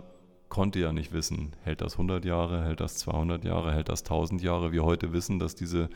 konnte 0.50 0.80
ja 0.80 0.92
nicht 0.92 1.14
wissen, 1.14 1.54
hält 1.64 1.82
das 1.82 1.94
100 1.94 2.26
Jahre, 2.26 2.64
hält 2.64 2.80
das 2.80 2.98
200 2.98 3.46
Jahre, 3.46 3.72
hält 3.72 3.90
das 3.90 4.02
1000 4.02 4.42
Jahre. 4.42 4.72
Wir 4.72 4.84
heute 4.84 5.14
wissen, 5.14 5.38
dass 5.38 5.54
diese 5.54 5.90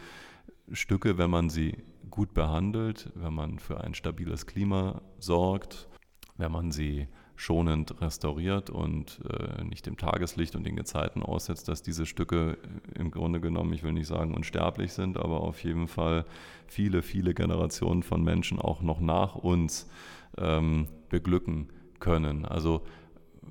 Stücke, 0.71 1.17
wenn 1.17 1.29
man 1.29 1.49
sie 1.49 1.77
gut 2.09 2.33
behandelt, 2.33 3.11
wenn 3.15 3.33
man 3.33 3.59
für 3.59 3.81
ein 3.81 3.93
stabiles 3.93 4.45
Klima 4.45 5.01
sorgt, 5.19 5.89
wenn 6.37 6.51
man 6.51 6.71
sie 6.71 7.07
schonend 7.35 7.99
restauriert 8.01 8.69
und 8.69 9.19
äh, 9.29 9.63
nicht 9.63 9.85
dem 9.85 9.97
Tageslicht 9.97 10.55
und 10.55 10.65
den 10.65 10.75
Gezeiten 10.75 11.23
aussetzt, 11.23 11.67
dass 11.67 11.81
diese 11.81 12.05
Stücke 12.05 12.57
im 12.93 13.11
Grunde 13.11 13.41
genommen, 13.41 13.73
ich 13.73 13.83
will 13.83 13.93
nicht 13.93 14.07
sagen 14.07 14.35
unsterblich 14.35 14.93
sind, 14.93 15.17
aber 15.17 15.41
auf 15.41 15.63
jeden 15.63 15.87
Fall 15.87 16.25
viele, 16.67 17.01
viele 17.01 17.33
Generationen 17.33 18.03
von 18.03 18.23
Menschen 18.23 18.59
auch 18.59 18.81
noch 18.81 18.99
nach 18.99 19.35
uns 19.35 19.89
ähm, 20.37 20.87
beglücken 21.09 21.69
können. 21.99 22.45
Also 22.45 22.83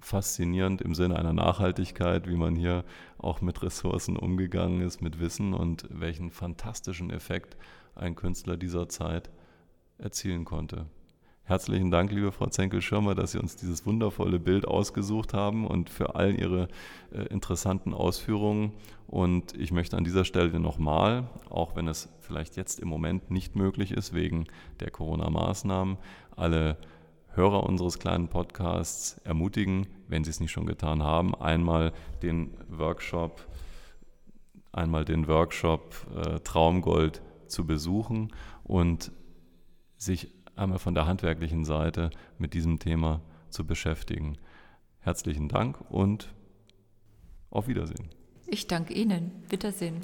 faszinierend 0.00 0.81
im 0.81 0.94
Sinne 0.94 1.16
einer 1.16 1.33
Nachhaltigkeit, 1.33 2.28
wie 2.28 2.37
man 2.37 2.57
hier 2.57 2.85
auch 3.18 3.40
mit 3.40 3.62
Ressourcen 3.62 4.16
umgegangen 4.16 4.81
ist, 4.81 5.02
mit 5.02 5.20
Wissen 5.20 5.55
und 5.55 5.87
welchen 5.90 6.31
fantastischen 6.31 7.11
Effekt 7.11 7.57
ein 7.94 8.14
Künstler 8.14 8.57
dieser 8.57 8.88
Zeit 8.88 9.31
erzielen 9.98 10.44
konnte. 10.44 10.87
Herzlichen 11.44 11.90
Dank, 11.90 12.12
liebe 12.12 12.31
Frau 12.31 12.46
Zenkel-Schirmer, 12.46 13.16
dass 13.16 13.33
Sie 13.33 13.38
uns 13.38 13.57
dieses 13.57 13.85
wundervolle 13.85 14.38
Bild 14.38 14.66
ausgesucht 14.66 15.35
haben 15.35 15.66
und 15.66 15.90
für 15.90 16.14
all 16.14 16.38
Ihre 16.38 16.68
äh, 17.12 17.24
interessanten 17.24 17.94
Ausführungen. 17.94 18.72
Und 19.09 19.52
ich 19.59 19.72
möchte 19.72 19.96
an 19.96 20.05
dieser 20.05 20.24
Stelle 20.24 20.61
nochmal, 20.61 21.28
auch 21.50 21.74
wenn 21.74 21.88
es 21.88 22.09
vielleicht 22.20 22.57
jetzt 22.57 22.78
im 22.78 22.88
Moment 22.88 23.33
nicht 23.33 23.57
möglich 23.57 23.90
ist 23.90 24.14
wegen 24.14 24.46
der 24.78 24.92
Corona-Maßnahmen, 24.92 25.98
alle 26.37 26.78
Hörer 27.35 27.64
unseres 27.64 27.99
kleinen 27.99 28.29
Podcasts 28.29 29.18
ermutigen, 29.25 29.87
wenn 30.09 30.25
sie 30.25 30.31
es 30.31 30.40
nicht 30.40 30.53
schon 30.53 30.66
getan 30.66 31.03
haben, 31.03 31.35
einmal 31.35 31.92
den 32.23 32.55
Workshop, 32.68 33.47
einmal 34.71 35.05
den 35.05 35.29
Workshop 35.29 36.07
äh, 36.14 36.40
Traumgold 36.40 37.23
zu 37.47 37.66
besuchen 37.66 38.33
und 38.64 39.12
sich 39.97 40.35
einmal 40.57 40.79
von 40.79 40.95
der 40.95 41.07
handwerklichen 41.07 41.64
Seite 41.64 42.11
mit 42.38 42.55
diesem 42.55 42.79
Thema 42.79 43.21
zu 43.49 43.66
beschäftigen. 43.66 44.37
Herzlichen 45.01 45.49
Dank 45.49 45.81
und 45.90 46.35
auf 47.51 47.68
Wiedersehen. 47.68 48.11
Ich 48.47 48.66
danke 48.66 48.92
Ihnen. 48.95 49.31
Wiedersehen. 49.49 50.03